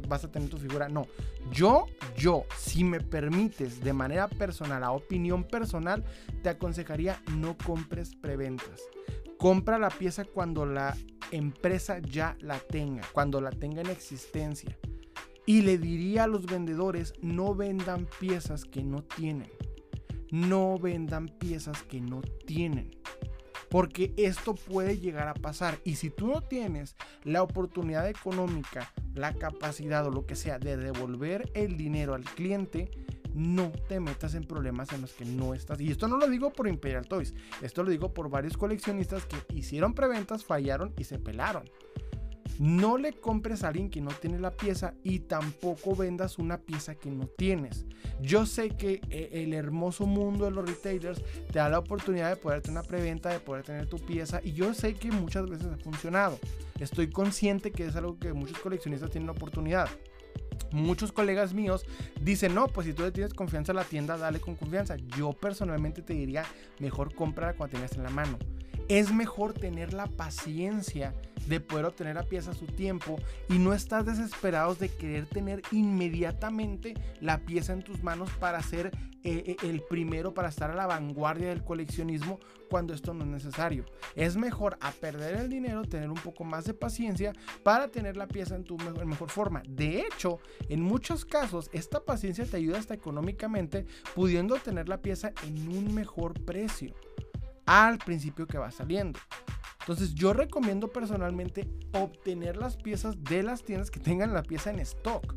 vas 0.09 0.25
a 0.25 0.31
tener 0.31 0.49
tu 0.49 0.59
figura. 0.59 0.89
No, 0.89 1.07
yo, 1.51 1.87
yo, 2.17 2.45
si 2.57 2.85
me 2.85 3.01
permites 3.01 3.81
de 3.81 3.93
manera 3.93 4.29
personal, 4.29 4.85
a 4.85 4.93
opinión 4.93 5.45
personal, 5.45 6.05
te 6.43 6.49
aconsejaría 6.49 7.21
no 7.37 7.57
compres 7.57 8.15
preventas. 8.15 8.83
Compra 9.39 9.79
la 9.79 9.91
pieza 9.91 10.25
cuando 10.25 10.67
la 10.67 10.97
empresa 11.33 11.99
ya 11.99 12.37
la 12.41 12.59
tenga, 12.59 13.03
cuando 13.13 13.41
la 13.41 13.51
tenga 13.51 13.81
en 13.81 13.91
existencia. 13.91 14.77
Y 15.47 15.63
le 15.63 15.79
diría 15.79 16.25
a 16.25 16.27
los 16.27 16.47
vendedores, 16.47 17.15
no 17.23 17.55
vendan 17.55 18.07
piezas 18.21 18.65
que 18.65 18.83
no 18.83 19.03
tienen. 19.03 19.51
No 20.31 20.79
vendan 20.79 21.29
piezas 21.29 21.83
que 21.83 22.01
no 22.01 22.21
tienen. 22.47 22.91
Porque 23.71 24.13
esto 24.17 24.55
puede 24.55 24.99
llegar 24.99 25.29
a 25.29 25.35
pasar. 25.35 25.79
Y 25.85 25.95
si 25.95 26.11
tú 26.11 26.27
no 26.27 26.43
tienes 26.43 26.97
la 27.25 27.43
oportunidad 27.43 28.09
económica, 28.09 28.93
la 29.15 29.33
capacidad 29.35 30.07
o 30.07 30.11
lo 30.11 30.27
que 30.27 30.37
sea 30.37 30.59
de 30.59 30.77
devolver 30.77 31.51
el 31.55 31.77
dinero 31.77 32.15
al 32.15 32.25
cliente, 32.25 32.91
no 33.39 33.71
te 33.89 34.01
metas 34.01 34.35
en 34.35 34.45
problemas 34.45 34.93
en 34.93 35.03
los 35.03 35.13
que 35.13 35.25
no 35.25 35.55
estás. 35.55 35.81
Y 35.81 35.91
esto 35.91 36.09
no 36.09 36.19
lo 36.19 36.29
digo 36.29 36.53
por 36.53 36.69
Imperial 36.69 37.07
Toys, 37.07 37.35
esto 37.63 37.83
lo 37.83 37.91
digo 37.91 38.13
por 38.13 38.29
varios 38.29 38.57
coleccionistas 38.57 39.25
que 39.27 39.37
hicieron 39.55 39.95
preventas, 39.95 40.45
fallaron 40.45 40.93
y 40.99 41.05
se 41.05 41.19
pelaron. 41.19 41.65
No 42.59 42.99
le 42.99 43.13
compres 43.13 43.63
a 43.63 43.69
alguien 43.69 43.89
que 43.89 44.01
no 44.01 44.11
tiene 44.11 44.41
la 44.41 44.51
pieza 44.51 44.95
y 45.05 45.21
tampoco 45.21 45.95
vendas 45.95 46.39
una 46.39 46.59
pieza 46.59 46.97
que 46.97 47.09
no 47.09 47.29
tienes. 47.29 47.87
Yo 48.21 48.47
sé 48.47 48.71
que 48.71 49.01
eh, 49.11 49.31
el 49.33 49.55
hermoso 49.55 50.07
mundo 50.07 50.47
de 50.47 50.51
los 50.51 50.69
retailers 50.69 51.23
te 51.53 51.61
da 51.61 51.69
la 51.69 51.79
oportunidad 51.79 52.31
de 52.31 52.37
poder 52.37 52.61
tener 52.63 52.81
una 52.81 52.89
preventa, 52.89 53.29
de 53.29 53.39
poder 53.39 53.63
tener 53.63 53.87
tu 53.87 53.99
pieza 53.99 54.41
y 54.43 54.55
yo 54.55 54.75
sé 54.75 54.95
que 54.95 55.13
muchas 55.13 55.49
veces 55.49 55.69
ha 55.69 55.77
funcionado. 55.77 56.37
Estoy 56.81 57.11
consciente 57.11 57.71
que 57.71 57.87
es 57.87 57.95
algo 57.95 58.19
que 58.19 58.33
muchos 58.33 58.59
coleccionistas 58.59 59.11
tienen 59.11 59.27
la 59.27 59.33
oportunidad 59.33 59.89
muchos 60.71 61.13
colegas 61.13 61.55
míos 61.55 61.85
dicen, 62.21 62.55
no, 62.55 62.69
pues 62.69 62.87
si 62.87 62.93
tú 62.93 63.03
le 63.03 63.11
tienes 63.11 63.35
confianza 63.35 63.73
a 63.73 63.75
la 63.75 63.85
tienda, 63.85 64.17
dale 64.17 64.41
con 64.41 64.57
confianza. 64.57 64.97
Yo 65.17 65.33
personalmente 65.33 66.03
te 66.03 66.15
diría, 66.15 66.45
mejor 66.79 67.15
compra 67.15 67.55
cuando 67.55 67.77
tengas 67.77 67.93
en 67.97 68.03
la 68.03 68.11
mano. 68.11 68.39
Es 68.89 69.13
mejor 69.13 69.53
tener 69.53 69.93
la 69.93 70.07
paciencia 70.07 71.15
de 71.47 71.61
poder 71.61 71.87
obtener 71.87 72.17
la 72.17 72.23
pieza 72.23 72.53
a 72.53 72.55
su 72.55 72.67
tiempo 72.67 73.19
y 73.49 73.59
no 73.59 73.73
estás 73.73 74.07
desesperados 74.07 74.79
de 74.79 74.89
querer 74.89 75.27
tener 75.27 75.63
inmediatamente 75.73 76.95
la 77.21 77.39
pieza 77.39 77.73
en 77.73 77.83
tus 77.83 78.03
manos 78.03 78.31
para 78.39 78.63
ser 78.63 78.93
eh, 79.25 79.45
eh, 79.47 79.57
el 79.63 79.83
primero, 79.83 80.33
para 80.33 80.49
estar 80.49 80.71
a 80.71 80.75
la 80.75 80.87
vanguardia 80.87 81.49
del 81.49 81.65
coleccionismo 81.65 82.39
cuando 82.71 82.95
esto 82.95 83.13
no 83.13 83.25
es 83.25 83.31
necesario. 83.31 83.85
Es 84.15 84.37
mejor 84.37 84.79
a 84.81 84.91
perder 84.93 85.37
el 85.37 85.51
dinero, 85.51 85.85
tener 85.85 86.09
un 86.09 86.17
poco 86.17 86.45
más 86.45 86.65
de 86.65 86.75
paciencia 86.75 87.33
para 87.63 87.89
tener 87.89 88.17
la 88.17 88.29
pieza 88.29 88.57
en 88.57 88.65
tu 88.65 88.79
mejor, 88.79 89.05
mejor 89.05 89.31
forma. 89.31 89.63
De 89.69 90.01
hecho, 90.01 90.39
en 90.69 90.83
muchos 90.83 91.25
casos, 91.27 91.69
esta 91.73 92.05
paciencia 92.05 92.47
te 92.47 92.57
ayuda 92.57 92.79
hasta 92.79 92.95
económicamente 92.95 93.87
pudiendo 94.15 94.57
tener 94.57 94.89
la 94.89 95.03
pieza 95.03 95.33
en 95.47 95.69
un 95.69 95.95
mejor 95.95 96.35
precio 96.45 96.95
al 97.69 97.99
principio 97.99 98.47
que 98.47 98.57
va 98.57 98.71
saliendo. 98.71 99.21
Entonces 99.81 100.15
yo 100.15 100.33
recomiendo 100.33 100.89
personalmente 100.89 101.69
obtener 101.93 102.57
las 102.57 102.77
piezas 102.77 103.23
de 103.23 103.43
las 103.43 103.63
tiendas 103.63 103.91
que 103.91 104.01
tengan 104.01 104.33
la 104.33 104.43
pieza 104.43 104.71
en 104.71 104.81
stock. 104.81 105.35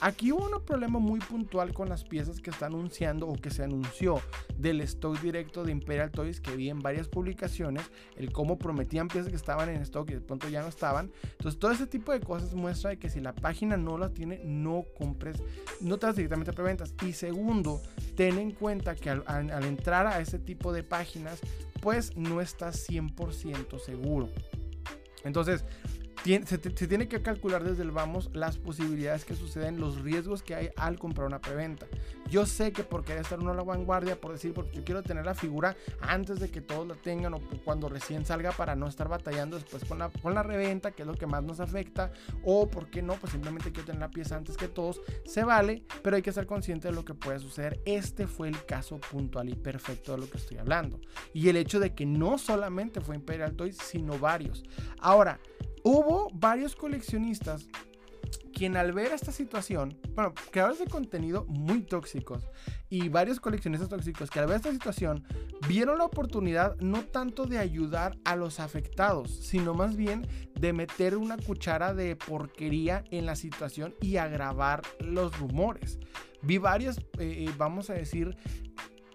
Aquí 0.00 0.30
hubo 0.30 0.46
un 0.46 0.64
problema 0.64 1.00
muy 1.00 1.18
puntual 1.18 1.74
con 1.74 1.88
las 1.88 2.04
piezas 2.04 2.40
que 2.40 2.50
está 2.50 2.66
anunciando 2.66 3.26
o 3.26 3.34
que 3.34 3.50
se 3.50 3.64
anunció 3.64 4.20
del 4.56 4.80
stock 4.82 5.20
directo 5.20 5.64
de 5.64 5.72
Imperial 5.72 6.12
Toys 6.12 6.40
que 6.40 6.54
vi 6.54 6.70
en 6.70 6.78
varias 6.78 7.08
publicaciones, 7.08 7.84
el 8.16 8.30
cómo 8.30 8.58
prometían 8.58 9.08
piezas 9.08 9.30
que 9.30 9.36
estaban 9.36 9.68
en 9.68 9.82
stock 9.82 10.08
y 10.10 10.14
de 10.14 10.20
pronto 10.20 10.48
ya 10.48 10.62
no 10.62 10.68
estaban. 10.68 11.10
Entonces 11.32 11.58
todo 11.58 11.72
ese 11.72 11.88
tipo 11.88 12.12
de 12.12 12.20
cosas 12.20 12.54
muestra 12.54 12.94
que 12.94 13.10
si 13.10 13.20
la 13.20 13.34
página 13.34 13.76
no 13.76 13.98
la 13.98 14.10
tiene, 14.10 14.40
no 14.44 14.84
compres, 14.96 15.42
no 15.80 15.98
te 15.98 16.06
das 16.06 16.14
directamente 16.14 16.52
a 16.52 16.54
preventas. 16.54 16.94
Y 17.04 17.12
segundo, 17.12 17.82
ten 18.16 18.38
en 18.38 18.52
cuenta 18.52 18.94
que 18.94 19.10
al, 19.10 19.24
al 19.26 19.64
entrar 19.64 20.06
a 20.06 20.20
ese 20.20 20.38
tipo 20.38 20.72
de 20.72 20.84
páginas, 20.84 21.40
pues 21.80 22.16
no 22.16 22.40
estás 22.40 22.88
100% 22.88 23.80
seguro. 23.80 24.28
Entonces, 25.24 25.64
se, 26.24 26.58
tiene 26.58 27.08
que 27.08 27.22
calcular 27.22 27.64
desde 27.64 27.82
el 27.82 27.90
vamos 27.90 28.30
las 28.32 28.58
posibilidades 28.58 29.24
que 29.24 29.34
suceden, 29.34 29.80
los 29.80 30.02
riesgos 30.02 30.42
que 30.42 30.54
hay 30.54 30.70
al 30.76 30.98
comprar 30.98 31.26
una 31.26 31.40
preventa. 31.40 31.86
Yo 32.28 32.44
sé 32.44 32.72
que 32.72 32.84
por 32.84 33.04
querer 33.04 33.22
estar 33.22 33.38
uno 33.38 33.52
a 33.52 33.54
la 33.54 33.62
vanguardia, 33.62 34.20
por 34.20 34.32
decir, 34.32 34.52
porque 34.52 34.76
yo 34.76 34.84
quiero 34.84 35.02
tener 35.02 35.24
la 35.24 35.34
figura 35.34 35.76
antes 36.00 36.40
de 36.40 36.50
que 36.50 36.60
todos 36.60 36.86
la 36.86 36.94
tengan 36.94 37.34
o 37.34 37.40
cuando 37.64 37.88
recién 37.88 38.26
salga 38.26 38.52
para 38.52 38.76
no 38.76 38.86
estar 38.86 39.08
batallando 39.08 39.56
después 39.56 39.84
con 39.84 39.98
la, 39.98 40.10
con 40.10 40.34
la 40.34 40.42
reventa, 40.42 40.90
que 40.90 41.02
es 41.02 41.08
lo 41.08 41.14
que 41.14 41.26
más 41.26 41.42
nos 41.42 41.60
afecta, 41.60 42.12
o 42.44 42.68
por 42.68 42.90
qué 42.90 43.00
no, 43.00 43.14
pues 43.14 43.32
simplemente 43.32 43.72
quiero 43.72 43.86
tener 43.86 44.00
la 44.00 44.10
pieza 44.10 44.36
antes 44.36 44.56
que 44.56 44.68
todos, 44.68 45.00
se 45.24 45.44
vale, 45.44 45.82
pero 46.02 46.16
hay 46.16 46.22
que 46.22 46.32
ser 46.32 46.46
consciente 46.46 46.88
de 46.88 46.94
lo 46.94 47.04
que 47.04 47.14
puede 47.14 47.38
suceder. 47.38 47.80
Este 47.86 48.26
fue 48.26 48.48
el 48.48 48.64
caso 48.66 48.98
puntual 48.98 49.48
y 49.48 49.54
perfecto 49.54 50.12
de 50.12 50.18
lo 50.18 50.30
que 50.30 50.36
estoy 50.36 50.58
hablando. 50.58 51.00
Y 51.32 51.48
el 51.48 51.56
hecho 51.56 51.80
de 51.80 51.94
que 51.94 52.04
no 52.04 52.38
solamente 52.38 53.00
fue 53.00 53.16
Imperial 53.16 53.54
Toys, 53.54 53.78
sino 53.78 54.18
varios. 54.18 54.64
Ahora, 55.00 55.40
Hubo 55.82 56.28
varios 56.32 56.74
coleccionistas 56.76 57.68
quien 58.52 58.76
al 58.76 58.92
ver 58.92 59.12
esta 59.12 59.30
situación, 59.30 59.96
bueno, 60.16 60.34
creadores 60.50 60.80
de 60.80 60.86
contenido 60.86 61.44
muy 61.46 61.82
tóxicos 61.82 62.42
y 62.90 63.08
varios 63.08 63.38
coleccionistas 63.38 63.88
tóxicos 63.88 64.30
que 64.30 64.40
al 64.40 64.48
ver 64.48 64.56
esta 64.56 64.72
situación 64.72 65.24
vieron 65.68 65.98
la 65.98 66.04
oportunidad 66.04 66.76
no 66.80 67.04
tanto 67.04 67.46
de 67.46 67.58
ayudar 67.58 68.18
a 68.24 68.34
los 68.34 68.58
afectados, 68.58 69.30
sino 69.30 69.74
más 69.74 69.96
bien 69.96 70.26
de 70.58 70.72
meter 70.72 71.16
una 71.16 71.36
cuchara 71.36 71.94
de 71.94 72.16
porquería 72.16 73.04
en 73.12 73.26
la 73.26 73.36
situación 73.36 73.94
y 74.00 74.16
agravar 74.16 74.82
los 74.98 75.38
rumores. 75.38 76.00
Vi 76.42 76.58
varios, 76.58 76.98
eh, 76.98 77.46
eh, 77.46 77.50
vamos 77.56 77.90
a 77.90 77.94
decir, 77.94 78.36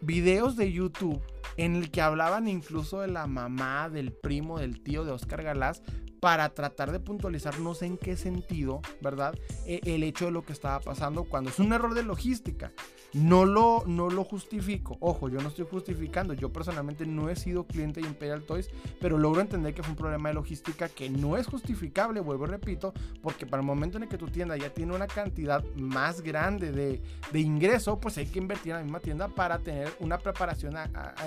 videos 0.02 0.56
de 0.56 0.71
YouTube 0.71 1.21
en 1.58 1.75
el 1.75 1.91
que 1.91 2.01
hablaban 2.01 2.47
incluso 2.47 3.01
de 3.01 3.08
la 3.08 3.27
mamá, 3.27 3.89
del 3.89 4.12
primo, 4.12 4.60
del 4.60 4.82
tío 4.82 5.06
de 5.06 5.12
Oscar 5.12 5.43
Galás, 5.43 5.82
para 6.23 6.47
tratar 6.53 6.93
de 6.93 7.01
puntualizar 7.01 7.60
no 7.60 7.73
sé 7.73 7.86
en 7.86 7.97
qué 7.97 8.15
sentido, 8.15 8.79
¿verdad? 9.01 9.38
E, 9.65 9.82
el 9.84 10.03
hecho 10.03 10.23
de 10.23 10.32
lo 10.32 10.45
que 10.45 10.53
estaba 10.53 10.79
pasando 10.79 11.25
cuando 11.25 11.49
es 11.49 11.60
un 11.60 11.73
error 11.73 11.93
de 11.93 12.03
logística. 12.03 12.71
No 13.12 13.43
lo, 13.43 13.84
no 13.88 14.10
lo 14.10 14.23
justifico. 14.23 14.95
Ojo, 15.01 15.27
yo 15.27 15.41
no 15.41 15.49
estoy 15.49 15.67
justificando. 15.69 16.34
Yo 16.34 16.53
personalmente 16.53 17.06
no 17.06 17.29
he 17.29 17.36
sido 17.36 17.67
cliente 17.67 17.99
de 17.99 18.08
Imperial 18.08 18.43
Toys, 18.43 18.69
pero 19.01 19.17
logro 19.17 19.41
entender 19.41 19.73
que 19.73 19.84
fue 19.84 19.91
un 19.91 19.97
problema 19.97 20.29
de 20.29 20.36
logística 20.36 20.88
que 20.88 21.10
no 21.10 21.36
es 21.36 21.45
justificable, 21.45 22.21
vuelvo 22.21 22.45
y 22.45 22.51
repito, 22.51 22.93
porque 23.21 23.45
para 23.45 23.60
el 23.60 23.67
momento 23.67 23.97
en 23.97 24.03
el 24.03 24.10
que 24.10 24.17
tu 24.17 24.27
tienda 24.27 24.56
ya 24.56 24.73
tiene 24.73 24.95
una 24.95 25.08
cantidad 25.08 25.62
más 25.75 26.21
grande 26.21 26.71
de, 26.71 27.01
de 27.34 27.39
ingreso, 27.41 27.99
pues 27.99 28.17
hay 28.17 28.27
que 28.27 28.39
invertir 28.39 28.71
en 28.71 28.77
la 28.77 28.84
misma 28.84 29.01
tienda 29.01 29.27
para 29.27 29.60
tener 29.60 29.93
una 29.99 30.17
preparación 30.17 30.77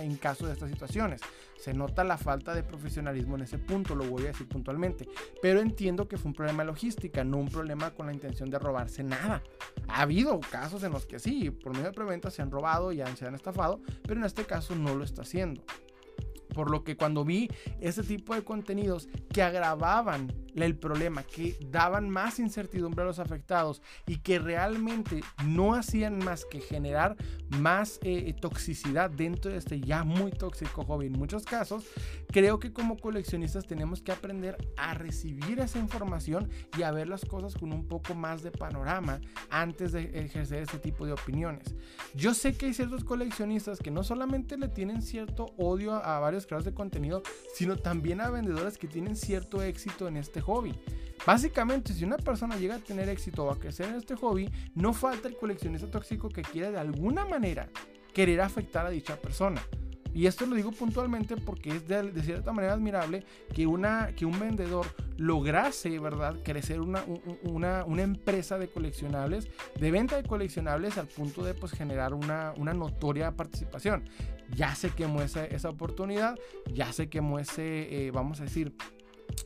en 0.06 0.16
caso 0.16 0.46
de 0.46 0.52
estas 0.52 0.70
situaciones. 0.70 1.20
Se 1.58 1.74
nota 1.74 2.04
la 2.04 2.18
falta 2.18 2.54
de 2.54 2.62
profesionalismo 2.62 3.36
en 3.36 3.42
ese 3.42 3.58
punto, 3.58 3.94
lo 3.94 4.04
voy 4.04 4.24
a 4.24 4.26
decir 4.28 4.48
puntualmente. 4.48 5.08
Pero 5.42 5.60
entiendo 5.60 6.08
que 6.08 6.16
fue 6.16 6.28
un 6.28 6.34
problema 6.34 6.62
de 6.62 6.68
logística, 6.68 7.24
no 7.24 7.38
un 7.38 7.48
problema 7.48 7.90
con 7.90 8.06
la 8.06 8.12
intención 8.12 8.50
de 8.50 8.58
robarse 8.58 9.02
nada. 9.02 9.42
Ha 9.88 10.02
habido 10.02 10.38
casos 10.40 10.82
en 10.82 10.92
los 10.92 11.06
que 11.06 11.18
sí, 11.18 11.50
por 11.50 11.72
medio 11.72 11.86
de 11.86 11.92
preventa 11.92 12.30
se 12.30 12.42
han 12.42 12.50
robado 12.50 12.92
y 12.92 13.02
se 13.16 13.26
han 13.26 13.34
estafado, 13.34 13.80
pero 14.02 14.20
en 14.20 14.26
este 14.26 14.44
caso 14.44 14.74
no 14.74 14.94
lo 14.94 15.04
está 15.04 15.22
haciendo. 15.22 15.62
Por 16.54 16.70
lo 16.70 16.84
que 16.84 16.96
cuando 16.96 17.24
vi 17.24 17.50
ese 17.80 18.02
tipo 18.02 18.34
de 18.34 18.42
contenidos 18.42 19.08
que 19.32 19.42
agravaban 19.42 20.32
el 20.62 20.76
problema, 20.76 21.22
que 21.22 21.56
daban 21.70 22.08
más 22.08 22.38
incertidumbre 22.38 23.02
a 23.02 23.06
los 23.06 23.18
afectados 23.18 23.82
y 24.06 24.18
que 24.18 24.38
realmente 24.38 25.22
no 25.44 25.74
hacían 25.74 26.18
más 26.18 26.44
que 26.44 26.60
generar 26.60 27.16
más 27.48 27.98
eh, 28.02 28.34
toxicidad 28.40 29.10
dentro 29.10 29.50
de 29.50 29.58
este 29.58 29.80
ya 29.80 30.04
muy 30.04 30.30
tóxico 30.30 30.84
hobby 30.84 31.06
en 31.06 31.12
muchos 31.12 31.44
casos, 31.44 31.84
creo 32.28 32.58
que 32.58 32.72
como 32.72 32.96
coleccionistas 32.96 33.66
tenemos 33.66 34.02
que 34.02 34.12
aprender 34.12 34.56
a 34.76 34.94
recibir 34.94 35.60
esa 35.60 35.78
información 35.78 36.50
y 36.76 36.82
a 36.82 36.90
ver 36.90 37.08
las 37.08 37.24
cosas 37.24 37.54
con 37.54 37.72
un 37.72 37.86
poco 37.86 38.14
más 38.14 38.42
de 38.42 38.50
panorama 38.50 39.20
antes 39.50 39.92
de 39.92 40.02
ejercer 40.20 40.62
este 40.62 40.78
tipo 40.78 41.06
de 41.06 41.12
opiniones. 41.12 41.74
Yo 42.14 42.34
sé 42.34 42.56
que 42.56 42.66
hay 42.66 42.74
ciertos 42.74 43.04
coleccionistas 43.04 43.78
que 43.78 43.90
no 43.90 44.02
solamente 44.02 44.56
le 44.56 44.68
tienen 44.68 45.02
cierto 45.02 45.46
odio 45.56 45.94
a 45.94 46.18
varios 46.20 46.46
creadores 46.46 46.66
de 46.66 46.74
contenido, 46.74 47.22
sino 47.54 47.76
también 47.76 48.20
a 48.20 48.30
vendedores 48.30 48.78
que 48.78 48.88
tienen 48.88 49.16
cierto 49.16 49.62
éxito 49.62 50.08
en 50.08 50.16
este 50.16 50.40
hobby. 50.46 50.72
Básicamente, 51.26 51.92
si 51.92 52.04
una 52.04 52.18
persona 52.18 52.56
llega 52.56 52.76
a 52.76 52.78
tener 52.78 53.08
éxito 53.08 53.44
o 53.44 53.50
a 53.50 53.58
crecer 53.58 53.88
en 53.88 53.96
este 53.96 54.14
hobby, 54.14 54.48
no 54.74 54.92
falta 54.92 55.26
el 55.26 55.36
coleccionista 55.36 55.90
tóxico 55.90 56.28
que 56.28 56.42
quiera 56.42 56.70
de 56.70 56.78
alguna 56.78 57.24
manera 57.24 57.68
querer 58.14 58.40
afectar 58.40 58.86
a 58.86 58.90
dicha 58.90 59.16
persona. 59.16 59.60
Y 60.16 60.26
esto 60.26 60.46
lo 60.46 60.56
digo 60.56 60.72
puntualmente 60.72 61.36
porque 61.36 61.76
es 61.76 61.86
de, 61.86 62.22
cierta 62.22 62.50
manera 62.50 62.72
admirable 62.72 63.22
que, 63.54 63.66
una, 63.66 64.14
que 64.16 64.24
un 64.24 64.40
vendedor 64.40 64.86
lograse, 65.18 65.98
¿verdad?, 65.98 66.36
crecer 66.42 66.80
una, 66.80 67.04
una, 67.42 67.84
una, 67.84 68.02
empresa 68.02 68.56
de 68.56 68.68
coleccionables, 68.68 69.50
de 69.78 69.90
venta 69.90 70.16
de 70.16 70.26
coleccionables 70.26 70.96
al 70.96 71.06
punto 71.06 71.44
de 71.44 71.52
pues, 71.52 71.72
generar 71.72 72.14
una, 72.14 72.54
una 72.56 72.72
notoria 72.72 73.36
participación. 73.36 74.08
Ya 74.54 74.74
se 74.74 74.88
quemó 74.88 75.20
esa, 75.20 75.44
esa 75.44 75.68
oportunidad, 75.68 76.38
ya 76.72 76.94
se 76.94 77.10
quemó 77.10 77.38
ese, 77.38 78.06
eh, 78.06 78.10
vamos 78.10 78.40
a 78.40 78.44
decir, 78.44 78.72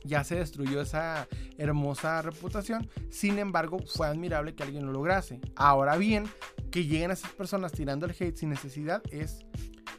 ya 0.03 0.23
se 0.23 0.35
destruyó 0.35 0.81
esa 0.81 1.27
hermosa 1.57 2.21
reputación. 2.21 2.89
Sin 3.09 3.39
embargo, 3.39 3.79
fue 3.85 4.07
admirable 4.07 4.55
que 4.55 4.63
alguien 4.63 4.85
lo 4.85 4.91
lograse. 4.91 5.39
Ahora 5.55 5.97
bien, 5.97 6.25
que 6.71 6.85
lleguen 6.85 7.11
a 7.11 7.13
esas 7.13 7.31
personas 7.31 7.71
tirando 7.71 8.05
el 8.05 8.15
hate 8.17 8.35
sin 8.35 8.49
necesidad 8.49 9.03
es 9.11 9.45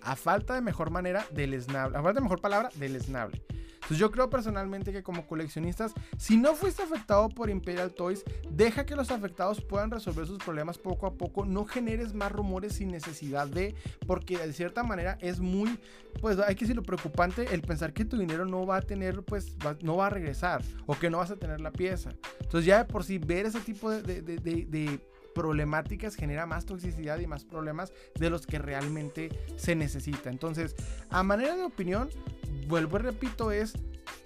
a 0.01 0.17
falta 0.17 0.55
de 0.55 0.61
mejor 0.61 0.91
manera 0.91 1.25
del 1.33 1.55
a 1.55 2.03
falta 2.03 2.15
de 2.15 2.21
mejor 2.21 2.41
palabra 2.41 2.71
del 2.77 2.97
esnable. 2.97 3.43
Entonces 3.83 3.99
yo 3.99 4.11
creo 4.11 4.31
personalmente 4.31 4.93
que 4.93 5.03
como 5.03 5.27
coleccionistas, 5.27 5.93
si 6.17 6.37
no 6.37 6.55
fuiste 6.55 6.83
afectado 6.83 7.29
por 7.29 7.51
Imperial 7.51 7.93
Toys, 7.93 8.25
deja 8.49 8.87
que 8.87 8.97
los 8.97 9.11
afectados 9.11 9.61
puedan 9.61 9.91
resolver 9.91 10.27
sus 10.27 10.39
problemas 10.39 10.79
poco 10.79 11.07
a 11.07 11.15
poco, 11.15 11.45
no 11.45 11.65
generes 11.65 12.15
más 12.15 12.31
rumores 12.31 12.75
sin 12.75 12.91
necesidad 12.91 13.49
de, 13.49 13.75
porque 14.07 14.39
de 14.39 14.53
cierta 14.53 14.83
manera 14.85 15.19
es 15.21 15.41
muy, 15.41 15.79
pues 16.21 16.39
hay 16.39 16.55
que 16.55 16.65
decirlo 16.65 16.83
preocupante 16.83 17.53
el 17.53 17.63
pensar 17.63 17.93
que 17.93 18.05
tu 18.05 18.17
dinero 18.17 18.47
no 18.47 18.65
va 18.67 18.77
a 18.77 18.83
tener, 18.83 19.23
pues 19.25 19.57
no 19.83 19.97
va 19.97 20.07
a 20.07 20.11
regresar 20.11 20.63
o 20.87 20.95
que 20.95 21.11
no 21.11 21.19
vas 21.19 21.31
a 21.31 21.37
tener 21.37 21.61
la 21.61 21.73
pieza. 21.73 22.11
Entonces 22.41 22.65
ya 22.65 22.79
de 22.79 22.85
por 22.85 23.05
sí 23.05 23.19
ver 23.19 23.47
ese 23.47 23.61
tipo 23.61 23.91
de 23.91 25.01
problemáticas 25.35 26.15
genera 26.15 26.47
más 26.47 26.67
toxicidad 26.67 27.19
y 27.19 27.27
más 27.27 27.45
problemas 27.45 27.93
de 28.19 28.31
los 28.31 28.47
que 28.47 28.59
realmente 28.59 29.31
se 29.57 29.75
necesita. 29.75 30.31
Entonces, 30.31 30.75
a 31.11 31.23
manera 31.23 31.57
de 31.57 31.65
opinión, 31.65 32.11
vuelvo 32.67 32.99
y 32.99 33.03
repito, 33.03 33.53
es 33.53 33.75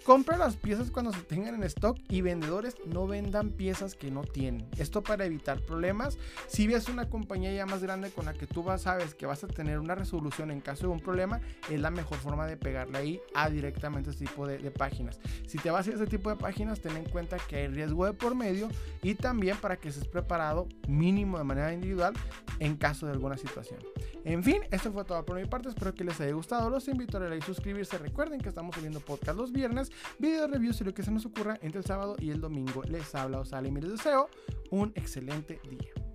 compra 0.04 0.36
las 0.36 0.56
piezas 0.56 0.90
cuando 0.90 1.12
se 1.12 1.22
tengan 1.22 1.56
en 1.56 1.64
stock 1.64 1.98
y 2.08 2.20
vendedores 2.20 2.76
no 2.86 3.06
vendan 3.06 3.50
piezas 3.50 3.94
que 3.94 4.10
no 4.10 4.22
tienen. 4.22 4.68
Esto 4.78 5.02
para 5.02 5.24
evitar 5.24 5.60
problemas. 5.60 6.16
Si 6.46 6.66
ves 6.66 6.88
una 6.88 7.10
compañía 7.10 7.52
ya 7.52 7.66
más 7.66 7.82
grande 7.82 8.10
con 8.10 8.26
la 8.26 8.32
que 8.32 8.46
tú 8.46 8.62
vas, 8.62 8.82
sabes 8.82 9.14
que 9.14 9.26
vas 9.26 9.42
a 9.42 9.48
tener 9.48 9.78
una 9.78 9.94
resolución 9.94 10.50
en 10.50 10.60
caso 10.60 10.86
de 10.86 10.92
un 10.92 11.00
problema, 11.00 11.40
es 11.68 11.80
la 11.80 11.90
mejor 11.90 12.18
forma 12.18 12.46
de 12.46 12.56
pegarle 12.56 12.98
ahí 12.98 13.20
a 13.34 13.50
directamente 13.50 14.10
este 14.10 14.26
tipo 14.26 14.46
de, 14.46 14.70
páginas. 14.70 15.18
Si 15.46 15.58
te 15.58 15.70
vas 15.70 15.88
a 15.88 15.92
ese 15.92 16.06
tipo 16.06 16.30
de 16.30 16.36
páginas, 16.36 16.80
ten 16.80 16.96
en 16.96 17.04
cuenta 17.04 17.38
que 17.38 17.56
hay 17.56 17.68
riesgo 17.68 18.04
de 18.04 18.12
por 18.12 18.34
medio 18.34 18.68
y 19.02 19.14
también 19.14 19.56
para 19.56 19.76
que 19.76 19.88
estés 19.88 20.06
preparado 20.06 20.68
mínimo 20.86 21.38
de 21.38 21.44
manera 21.44 21.72
individual 21.72 22.14
en 22.58 22.76
caso 22.76 23.06
de 23.06 23.12
alguna 23.12 23.36
situación. 23.36 23.80
En 24.26 24.42
fin, 24.42 24.58
esto 24.72 24.92
fue 24.92 25.04
todo 25.04 25.24
por 25.24 25.36
mi 25.36 25.46
parte. 25.46 25.68
Espero 25.68 25.94
que 25.94 26.02
les 26.02 26.20
haya 26.20 26.32
gustado. 26.32 26.68
Los 26.68 26.88
invito 26.88 27.16
a 27.16 27.20
darle 27.20 27.36
like, 27.36 27.46
suscribirse. 27.46 27.96
Recuerden 27.96 28.40
que 28.40 28.48
estamos 28.48 28.74
subiendo 28.74 28.98
podcast 28.98 29.38
los 29.38 29.52
viernes, 29.52 29.92
video 30.18 30.48
reviews 30.48 30.80
y 30.80 30.84
lo 30.84 30.92
que 30.92 31.04
se 31.04 31.12
nos 31.12 31.24
ocurra 31.26 31.60
entre 31.62 31.78
el 31.78 31.84
sábado 31.84 32.16
y 32.18 32.30
el 32.30 32.40
domingo. 32.40 32.82
Les 32.82 33.14
habla 33.14 33.38
Osala 33.38 33.68
y 33.68 33.70
les 33.70 33.92
deseo 33.92 34.28
un 34.70 34.90
excelente 34.96 35.60
día. 35.70 36.05